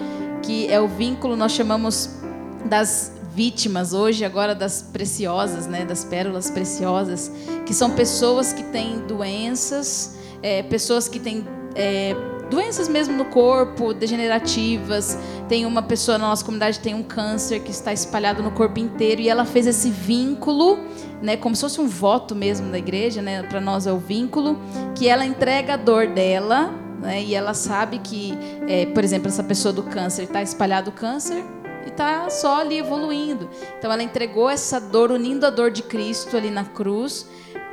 que 0.43 0.67
é 0.69 0.81
o 0.81 0.89
vínculo 0.89 1.37
nós 1.37 1.53
chamamos 1.53 2.19
das 2.65 3.13
vítimas 3.35 3.93
hoje 3.93 4.25
agora 4.25 4.55
das 4.55 4.83
preciosas, 4.83 5.67
né, 5.67 5.85
das 5.85 6.05
pérolas 6.05 6.51
preciosas, 6.51 7.31
que 7.65 7.73
são 7.73 7.91
pessoas 7.91 8.53
que 8.53 8.65
têm 8.65 8.99
doenças, 9.07 10.19
é, 10.43 10.63
pessoas 10.65 11.09
que 11.09 11.21
têm 11.21 11.47
é, 11.75 12.17
doenças 12.51 12.89
mesmo 12.89 13.17
no 13.17 13.27
corpo, 13.27 13.95
degenerativas. 13.95 15.17
Tem 15.49 15.65
uma 15.67 15.83
pessoa 15.83 16.19
na 16.19 16.29
nossa 16.29 16.45
comunidade 16.45 16.81
tem 16.81 16.95
um 16.95 17.03
câncer 17.03 17.61
que 17.61 17.71
está 17.71 17.93
espalhado 17.93 18.43
no 18.43 18.51
corpo 18.51 18.81
inteiro 18.81 19.21
e 19.21 19.29
ela 19.29 19.45
fez 19.45 19.67
esse 19.67 19.91
vínculo, 19.91 20.79
né, 21.23 21.37
como 21.37 21.55
se 21.55 21.63
fosse 21.63 21.81
um 21.81 21.87
voto 21.87 22.35
mesmo 22.35 22.71
da 22.71 22.79
igreja, 22.79 23.23
né, 23.23 23.43
para 23.45 23.61
nós 23.61 23.87
é 23.87 23.93
o 23.93 23.99
vínculo, 23.99 24.59
que 24.95 25.09
ela 25.09 25.25
entrega 25.25 25.75
a 25.75 25.77
dor 25.77 26.09
dela, 26.09 26.75
né, 26.99 27.23
e 27.23 27.35
ela 27.35 27.55
sabe 27.55 27.99
que, 27.99 28.35
é, 28.67 28.87
por 28.87 29.05
exemplo, 29.05 29.29
essa 29.29 29.45
pessoa 29.45 29.73
do 29.73 29.83
câncer 29.83 30.25
está 30.25 30.43
espalhado 30.43 30.91
o 30.91 30.93
câncer 30.93 31.45
e 31.87 31.91
tá 31.91 32.29
só 32.29 32.61
ali 32.61 32.79
evoluindo. 32.79 33.49
Então 33.79 33.91
ela 33.91 34.03
entregou 34.03 34.51
essa 34.51 34.81
dor, 34.81 35.11
unindo 35.11 35.47
a 35.47 35.51
dor 35.51 35.71
de 35.71 35.83
Cristo 35.83 36.37
ali 36.37 36.51
na 36.51 36.65
cruz, 36.65 37.27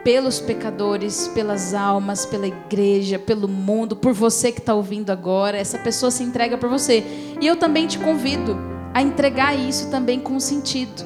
pelos 0.04 0.40
pecadores, 0.40 1.28
pelas 1.30 1.74
almas, 1.74 2.26
pela 2.26 2.46
igreja, 2.46 3.18
pelo 3.18 3.48
mundo, 3.48 3.96
por 3.96 4.14
você 4.14 4.52
que 4.52 4.60
está 4.60 4.76
ouvindo 4.76 5.10
agora. 5.10 5.58
Essa 5.58 5.80
pessoa 5.80 6.12
se 6.12 6.24
entrega 6.24 6.58
por 6.58 6.70
você. 6.70 7.04
E 7.42 7.48
eu 7.48 7.56
também 7.56 7.88
te 7.88 7.98
convido 7.98 8.56
a 8.94 9.02
entregar 9.02 9.58
isso 9.58 9.90
também 9.90 10.20
com 10.20 10.40
sentido. 10.40 11.04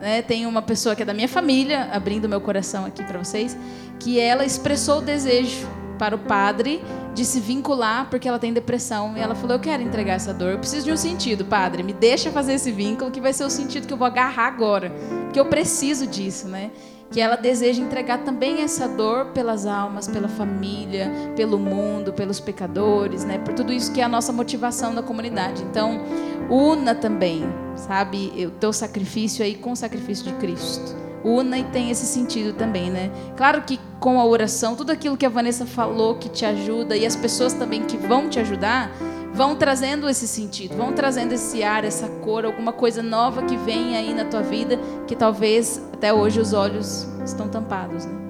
Né? 0.00 0.20
Tem 0.22 0.46
uma 0.46 0.60
pessoa 0.60 0.96
que 0.96 1.02
é 1.02 1.04
da 1.04 1.14
minha 1.14 1.28
família, 1.28 1.88
abrindo 1.92 2.28
meu 2.28 2.40
coração 2.40 2.84
aqui 2.84 3.04
para 3.04 3.18
vocês, 3.18 3.56
que 4.00 4.18
ela 4.18 4.44
expressou 4.44 4.98
o 4.98 5.02
desejo 5.02 5.79
para 6.00 6.16
o 6.16 6.18
padre 6.18 6.82
de 7.14 7.26
se 7.26 7.40
vincular 7.40 8.08
porque 8.08 8.26
ela 8.26 8.38
tem 8.38 8.54
depressão. 8.54 9.14
E 9.18 9.20
ela 9.20 9.34
falou: 9.34 9.56
Eu 9.56 9.60
quero 9.60 9.82
entregar 9.82 10.14
essa 10.14 10.32
dor, 10.32 10.52
eu 10.52 10.58
preciso 10.58 10.86
de 10.86 10.92
um 10.92 10.96
sentido, 10.96 11.44
padre. 11.44 11.82
Me 11.82 11.92
deixa 11.92 12.30
fazer 12.30 12.54
esse 12.54 12.72
vínculo, 12.72 13.10
que 13.10 13.20
vai 13.20 13.34
ser 13.34 13.44
o 13.44 13.50
sentido 13.50 13.86
que 13.86 13.92
eu 13.92 13.98
vou 13.98 14.06
agarrar 14.06 14.46
agora. 14.46 14.90
Porque 15.24 15.38
eu 15.38 15.44
preciso 15.44 16.06
disso, 16.06 16.48
né? 16.48 16.70
Que 17.10 17.20
ela 17.20 17.36
deseja 17.36 17.82
entregar 17.82 18.18
também 18.18 18.62
essa 18.62 18.88
dor 18.88 19.26
pelas 19.26 19.66
almas, 19.66 20.08
pela 20.08 20.28
família, 20.28 21.10
pelo 21.36 21.58
mundo, 21.58 22.14
pelos 22.14 22.40
pecadores, 22.40 23.24
né? 23.24 23.36
Por 23.36 23.52
tudo 23.52 23.70
isso 23.70 23.92
que 23.92 24.00
é 24.00 24.04
a 24.04 24.08
nossa 24.08 24.32
motivação 24.32 24.94
da 24.94 25.02
comunidade. 25.02 25.62
Então, 25.64 26.00
una 26.48 26.94
também, 26.94 27.44
sabe, 27.76 28.32
o 28.46 28.50
teu 28.52 28.72
sacrifício 28.72 29.44
aí 29.44 29.54
com 29.54 29.72
o 29.72 29.76
sacrifício 29.76 30.24
de 30.24 30.32
Cristo 30.34 31.09
una 31.24 31.58
e 31.58 31.64
tem 31.64 31.90
esse 31.90 32.06
sentido 32.06 32.52
também, 32.52 32.90
né? 32.90 33.10
Claro 33.36 33.62
que 33.62 33.78
com 33.98 34.18
a 34.20 34.24
oração, 34.24 34.74
tudo 34.74 34.90
aquilo 34.90 35.16
que 35.16 35.26
a 35.26 35.28
Vanessa 35.28 35.66
falou 35.66 36.16
que 36.16 36.28
te 36.28 36.44
ajuda 36.44 36.96
e 36.96 37.04
as 37.04 37.16
pessoas 37.16 37.52
também 37.52 37.82
que 37.82 37.96
vão 37.96 38.28
te 38.28 38.38
ajudar, 38.38 38.90
vão 39.32 39.54
trazendo 39.56 40.08
esse 40.08 40.26
sentido, 40.26 40.76
vão 40.76 40.92
trazendo 40.92 41.32
esse 41.32 41.62
ar, 41.62 41.84
essa 41.84 42.08
cor, 42.08 42.44
alguma 42.44 42.72
coisa 42.72 43.02
nova 43.02 43.42
que 43.42 43.56
vem 43.56 43.96
aí 43.96 44.14
na 44.14 44.24
tua 44.24 44.42
vida 44.42 44.78
que 45.06 45.14
talvez 45.14 45.80
até 45.92 46.12
hoje 46.12 46.40
os 46.40 46.52
olhos 46.52 47.06
estão 47.24 47.48
tampados, 47.48 48.06
né? 48.06 48.29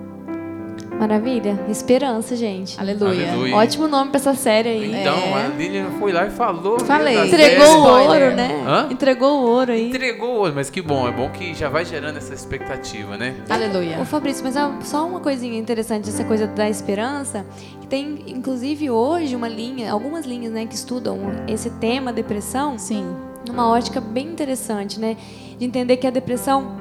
Maravilha. 1.00 1.58
Esperança, 1.66 2.36
gente. 2.36 2.78
Aleluia. 2.78 3.30
Aleluia. 3.32 3.56
Ótimo 3.56 3.88
nome 3.88 4.10
pra 4.10 4.20
essa 4.20 4.34
série 4.34 4.68
aí. 4.68 5.00
Então, 5.00 5.16
É. 5.16 5.46
a 5.46 5.48
Lilian 5.48 5.86
foi 5.98 6.12
lá 6.12 6.26
e 6.26 6.30
falou. 6.30 6.78
Falei. 6.80 7.26
Entregou 7.26 7.66
o 7.78 7.82
ouro, 7.84 8.34
né? 8.36 8.64
Hã? 8.68 8.88
Entregou 8.90 9.40
o 9.40 9.48
ouro 9.48 9.72
aí. 9.72 9.88
Entregou 9.88 10.28
o 10.28 10.38
ouro, 10.40 10.52
mas 10.54 10.68
que 10.68 10.82
bom, 10.82 11.08
é 11.08 11.10
bom 11.10 11.30
que 11.30 11.54
já 11.54 11.70
vai 11.70 11.86
gerando 11.86 12.18
essa 12.18 12.34
expectativa, 12.34 13.16
né? 13.16 13.34
Aleluia. 13.48 13.98
Ô 13.98 14.04
Fabrício, 14.04 14.44
mas 14.44 14.54
só 14.86 15.06
uma 15.06 15.20
coisinha 15.20 15.58
interessante, 15.58 16.06
essa 16.10 16.22
coisa 16.24 16.46
da 16.46 16.68
esperança, 16.68 17.46
que 17.80 17.86
tem 17.86 18.22
inclusive 18.26 18.90
hoje 18.90 19.34
uma 19.34 19.48
linha, 19.48 19.90
algumas 19.90 20.26
linhas, 20.26 20.52
né, 20.52 20.66
que 20.66 20.74
estudam 20.74 21.18
esse 21.48 21.70
tema 21.70 22.12
depressão, 22.12 22.78
Sim. 22.78 23.16
Numa 23.46 23.68
ótica 23.68 24.00
bem 24.00 24.26
interessante, 24.28 24.98
né, 25.00 25.16
de 25.58 25.64
entender 25.64 25.96
que 25.96 26.06
a 26.06 26.10
depressão 26.10 26.76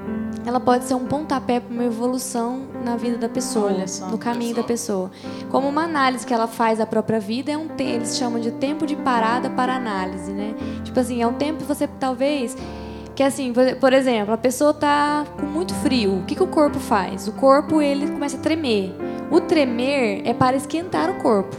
ela 0.45 0.59
pode 0.59 0.85
ser 0.85 0.95
um 0.95 1.05
pontapé 1.05 1.59
para 1.59 1.73
uma 1.73 1.83
evolução 1.83 2.61
na 2.83 2.95
vida 2.95 3.17
da 3.17 3.27
pessoa, 3.29 3.71
no 4.09 4.17
caminho 4.17 4.55
da 4.55 4.63
pessoa. 4.63 5.11
Como 5.49 5.67
uma 5.67 5.83
análise 5.83 6.25
que 6.25 6.33
ela 6.33 6.47
faz 6.47 6.79
da 6.79 6.85
própria 6.85 7.19
vida 7.19 7.51
é 7.51 7.57
um 7.57 7.67
eles 7.77 8.17
chamam 8.17 8.39
de 8.39 8.51
tempo 8.51 8.85
de 8.85 8.95
parada 8.95 9.49
para 9.49 9.75
análise, 9.75 10.31
né? 10.31 10.55
Tipo 10.83 10.99
assim, 10.99 11.21
é 11.21 11.27
um 11.27 11.33
tempo 11.33 11.59
que 11.59 11.65
você 11.65 11.87
talvez 11.87 12.55
que 13.15 13.23
assim, 13.23 13.51
por- 13.51 13.75
por 13.75 13.91
exemplo, 13.91 14.33
a 14.33 14.37
pessoa 14.37 14.73
tá 14.73 15.25
com 15.37 15.45
muito 15.45 15.73
frio. 15.75 16.19
O 16.19 16.23
que, 16.23 16.35
que 16.35 16.43
o 16.43 16.47
corpo 16.47 16.79
faz? 16.79 17.27
O 17.27 17.33
corpo 17.33 17.81
ele 17.81 18.07
começa 18.07 18.37
a 18.37 18.39
tremer. 18.39 18.95
O 19.29 19.41
tremer 19.41 20.21
é 20.25 20.33
para 20.33 20.55
esquentar 20.55 21.09
o 21.09 21.15
corpo, 21.15 21.55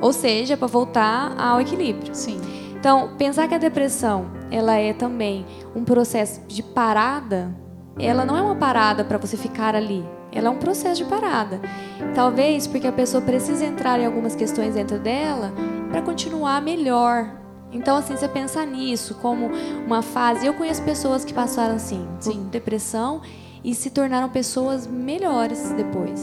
ou 0.00 0.12
seja, 0.14 0.56
para 0.56 0.66
voltar 0.66 1.34
ao 1.38 1.60
equilíbrio. 1.60 2.14
Sim. 2.14 2.40
Então, 2.84 3.16
pensar 3.16 3.48
que 3.48 3.54
a 3.54 3.58
depressão 3.58 4.26
ela 4.50 4.74
é 4.74 4.92
também 4.92 5.46
um 5.74 5.82
processo 5.84 6.42
de 6.46 6.62
parada, 6.62 7.50
ela 7.98 8.26
não 8.26 8.36
é 8.36 8.42
uma 8.42 8.56
parada 8.56 9.02
para 9.02 9.16
você 9.16 9.38
ficar 9.38 9.74
ali. 9.74 10.04
Ela 10.30 10.48
é 10.48 10.50
um 10.50 10.58
processo 10.58 11.02
de 11.02 11.08
parada. 11.08 11.62
Talvez 12.14 12.66
porque 12.66 12.86
a 12.86 12.92
pessoa 12.92 13.22
precisa 13.22 13.64
entrar 13.64 13.98
em 13.98 14.04
algumas 14.04 14.36
questões 14.36 14.74
dentro 14.74 14.98
dela 14.98 15.50
para 15.90 16.02
continuar 16.02 16.60
melhor. 16.60 17.26
Então, 17.72 17.96
assim, 17.96 18.18
você 18.18 18.28
pensar 18.28 18.66
nisso 18.66 19.14
como 19.14 19.48
uma 19.86 20.02
fase. 20.02 20.44
Eu 20.44 20.52
conheço 20.52 20.82
pessoas 20.82 21.24
que 21.24 21.32
passaram 21.32 21.76
assim, 21.76 22.06
Sim. 22.20 22.48
depressão 22.50 23.22
e 23.64 23.74
se 23.74 23.88
tornaram 23.88 24.28
pessoas 24.28 24.86
melhores 24.86 25.72
depois, 25.72 26.22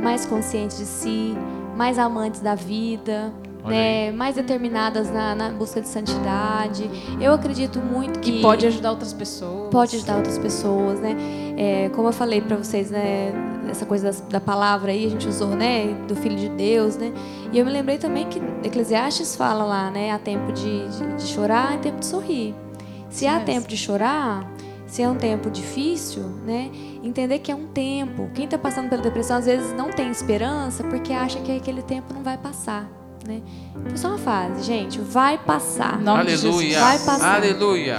mais 0.00 0.24
conscientes 0.24 0.78
de 0.78 0.84
si, 0.84 1.34
mais 1.76 1.98
amantes 1.98 2.38
da 2.38 2.54
vida, 2.54 3.32
né, 3.68 4.12
mais 4.12 4.34
determinadas 4.36 5.10
na, 5.10 5.34
na 5.34 5.50
busca 5.50 5.80
de 5.80 5.88
santidade. 5.88 6.90
Eu 7.20 7.32
acredito 7.32 7.78
muito 7.80 8.18
que 8.20 8.32
Que 8.32 8.42
pode 8.42 8.66
ajudar 8.66 8.90
outras 8.90 9.12
pessoas. 9.12 9.70
pode 9.70 9.96
ajudar 9.96 10.16
outras 10.16 10.38
pessoas, 10.38 11.00
né? 11.00 11.16
É, 11.56 11.88
como 11.90 12.08
eu 12.08 12.12
falei 12.12 12.40
para 12.40 12.56
vocês, 12.56 12.90
né, 12.90 13.32
essa 13.70 13.84
coisa 13.84 14.06
das- 14.06 14.20
da, 14.22 14.40
palavra 14.40 14.92
aí 14.92 15.06
a 15.06 15.10
gente 15.10 15.26
usou, 15.28 15.48
né, 15.48 15.86
do 16.06 16.14
Filho 16.16 16.36
de 16.36 16.48
Deus, 16.50 16.96
né? 16.96 17.12
E 17.52 17.58
eu 17.58 17.64
me 17.64 17.72
lembrei 17.72 17.98
também 17.98 18.26
que 18.26 18.40
Eclesiastes 18.64 19.34
fala 19.36 19.64
lá, 19.64 19.90
né, 19.90 20.10
há 20.12 20.18
tempo 20.18 20.52
de, 20.52 20.88
de, 20.88 21.16
de 21.16 21.22
chorar, 21.26 21.74
há 21.74 21.78
tempo 21.78 21.98
de 22.00 22.06
sorrir. 22.06 22.54
Se 23.10 23.26
há 23.26 23.40
tempo 23.40 23.66
de 23.66 23.76
chorar, 23.76 24.46
se 24.86 25.02
é 25.02 25.08
um 25.08 25.16
tempo 25.16 25.50
difícil, 25.50 26.22
né? 26.46 26.70
Entender 27.02 27.38
que 27.40 27.50
é 27.50 27.54
um 27.54 27.66
tempo. 27.66 28.28
Quem 28.34 28.44
está 28.44 28.56
passando 28.58 28.88
pela 28.88 29.02
depressão 29.02 29.36
às 29.38 29.46
vezes 29.46 29.72
não 29.74 29.90
tem 29.90 30.10
esperança 30.10 30.82
porque 30.84 31.12
acha 31.12 31.38
que 31.40 31.54
aquele 31.56 31.82
tempo 31.82 32.12
não 32.14 32.22
vai 32.22 32.36
passar, 32.38 32.86
né? 33.28 33.42
É 33.92 33.96
só 33.96 34.08
uma 34.08 34.18
fase, 34.18 34.64
gente, 34.64 34.98
vai 34.98 35.36
passar. 35.36 35.98
Nome 36.00 36.20
Aleluia. 36.20 36.36
Jesus. 36.36 36.76
Vai 36.76 36.98
passar. 36.98 37.34
Aleluia. 37.36 37.98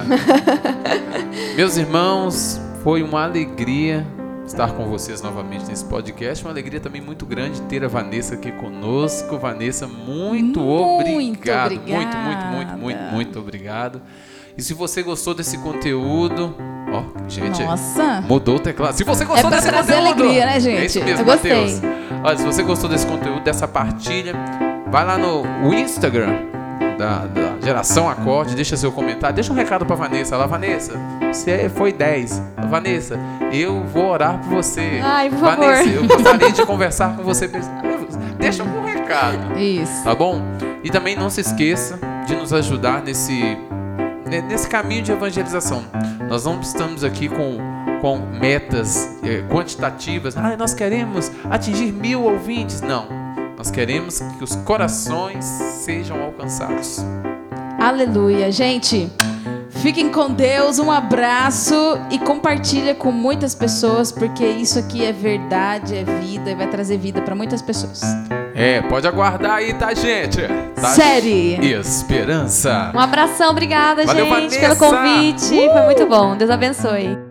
Meus 1.56 1.78
irmãos, 1.78 2.60
foi 2.84 3.04
uma 3.04 3.24
alegria 3.24 4.06
estar 4.46 4.72
com 4.72 4.86
vocês 4.88 5.22
novamente 5.22 5.66
nesse 5.68 5.86
podcast. 5.86 6.44
Uma 6.44 6.52
alegria 6.52 6.80
também 6.80 7.00
muito 7.00 7.26
grande 7.28 7.62
ter 7.64 7.84
a 7.84 7.88
Vanessa 7.88 8.34
aqui 8.34 8.52
conosco. 8.54 9.38
Vanessa, 9.38 9.86
muito, 9.86 10.60
Muito 10.60 10.62
obrigado. 10.62 11.72
Muito, 11.76 11.88
muito, 11.88 12.18
muito, 12.18 12.48
obrigada. 12.48 12.78
muito, 12.78 13.02
muito 13.14 13.40
obrigado. 13.40 14.02
E 14.58 14.64
se 14.64 14.74
você 14.74 15.04
gostou 15.04 15.34
desse 15.36 15.58
conteúdo, 15.60 16.54
ó, 16.92 17.30
gente, 17.30 17.64
Nossa. 17.64 18.22
mudou 18.22 18.56
o 18.56 18.60
teclado. 18.60 18.94
Se 18.94 19.04
você 19.04 19.24
É 19.24 19.28
gostou 19.28 19.50
pra 19.50 19.60
desse 19.60 19.70
trazer 19.70 19.94
conteúdo, 19.94 20.24
alegria, 20.24 20.46
né, 20.48 20.60
gente? 20.60 20.78
É 20.82 20.86
isso 20.86 21.04
mesmo, 21.04 21.22
Eu 21.22 21.26
gostei. 21.26 21.52
Matheus. 21.54 21.99
Olha, 22.24 22.38
se 22.38 22.44
você 22.46 22.64
gostou 22.64 22.90
desse 22.90 23.06
conteúdo, 23.08 23.42
dessa 23.42 23.68
partilha, 23.68 24.34
vai 24.88 25.06
lá 25.06 25.18
no 25.18 25.74
Instagram 25.74 26.36
da, 26.98 27.26
da 27.28 27.66
Geração 27.66 28.10
Acorde, 28.10 28.56
deixa 28.56 28.76
seu 28.76 28.92
comentário, 28.92 29.36
deixa 29.36 29.52
um 29.54 29.56
recado 29.56 29.86
pra 29.86 29.96
Vanessa. 29.96 30.36
Lá, 30.36 30.46
Vanessa, 30.46 30.94
você 31.32 31.70
foi 31.70 31.94
10. 31.94 32.42
Vanessa, 32.70 33.18
eu 33.54 33.84
vou 33.86 34.10
orar 34.10 34.38
por 34.40 34.50
você. 34.56 35.00
Ai, 35.02 35.30
por 35.30 35.40
Vanessa, 35.40 35.84
favor. 35.84 35.94
eu 35.96 36.08
gostaria 36.08 36.52
de 36.52 36.66
conversar 36.66 37.16
com 37.16 37.24
você. 37.24 37.50
Deixa 38.38 38.64
um 38.64 38.84
recado 38.86 39.58
Isso. 39.60 40.04
tá 40.04 40.14
bom? 40.16 40.42
E 40.84 40.90
também 40.90 41.16
não 41.16 41.30
se 41.30 41.42
esqueça 41.42 42.00
de 42.26 42.36
nos 42.36 42.54
ajudar 42.54 43.02
nesse, 43.02 43.58
ne- 44.26 44.42
nesse 44.42 44.68
caminho 44.68 45.02
de 45.02 45.12
evangelização. 45.12 45.84
Nós 46.30 46.46
não 46.46 46.60
estamos 46.62 47.04
aqui 47.04 47.28
com, 47.28 47.58
com 48.02 48.18
metas 48.18 49.18
eh, 49.24 49.44
quantitativas. 49.50 50.36
Ah, 50.38 50.56
nós 50.58 50.74
queremos 50.74 51.32
atingir 51.50 51.92
mil 51.92 52.24
ouvintes. 52.24 52.82
Não. 52.82 53.08
Nós 53.58 53.70
queremos 53.70 54.20
que 54.38 54.44
os 54.44 54.56
corações 54.56 55.44
sejam 55.44 56.22
alcançados. 56.22 57.04
Aleluia. 57.78 58.52
Gente, 58.52 59.12
fiquem 59.70 60.10
com 60.10 60.32
Deus, 60.32 60.80
um 60.80 60.90
abraço 60.90 61.76
e 62.10 62.18
compartilha 62.20 62.96
com 62.96 63.12
muitas 63.12 63.54
pessoas, 63.54 64.12
porque 64.12 64.46
isso 64.46 64.80
aqui 64.80 65.04
é 65.04 65.12
verdade, 65.12 65.96
é 65.96 66.04
vida 66.22 66.52
e 66.52 66.56
vai 66.56 66.68
trazer 66.68 66.98
vida 66.98 67.22
para 67.22 67.36
muitas 67.36 67.62
pessoas. 67.62 68.02
É, 68.56 68.82
pode 68.82 69.08
aguardar 69.08 69.56
aí, 69.56 69.74
tá, 69.74 69.94
gente? 69.94 70.42
Tá? 70.76 70.90
Série. 70.90 71.56
Esperança. 71.66 72.92
Um 72.94 73.00
abração, 73.00 73.52
obrigada, 73.52 74.06
Valeu, 74.06 74.26
gente, 74.26 74.34
Vanessa. 74.36 74.60
pelo 74.60 74.76
convite. 74.76 75.70
Foi 75.72 75.82
muito 75.84 76.06
bom. 76.06 76.36
Deus 76.36 76.50
abençoe. 76.50 77.29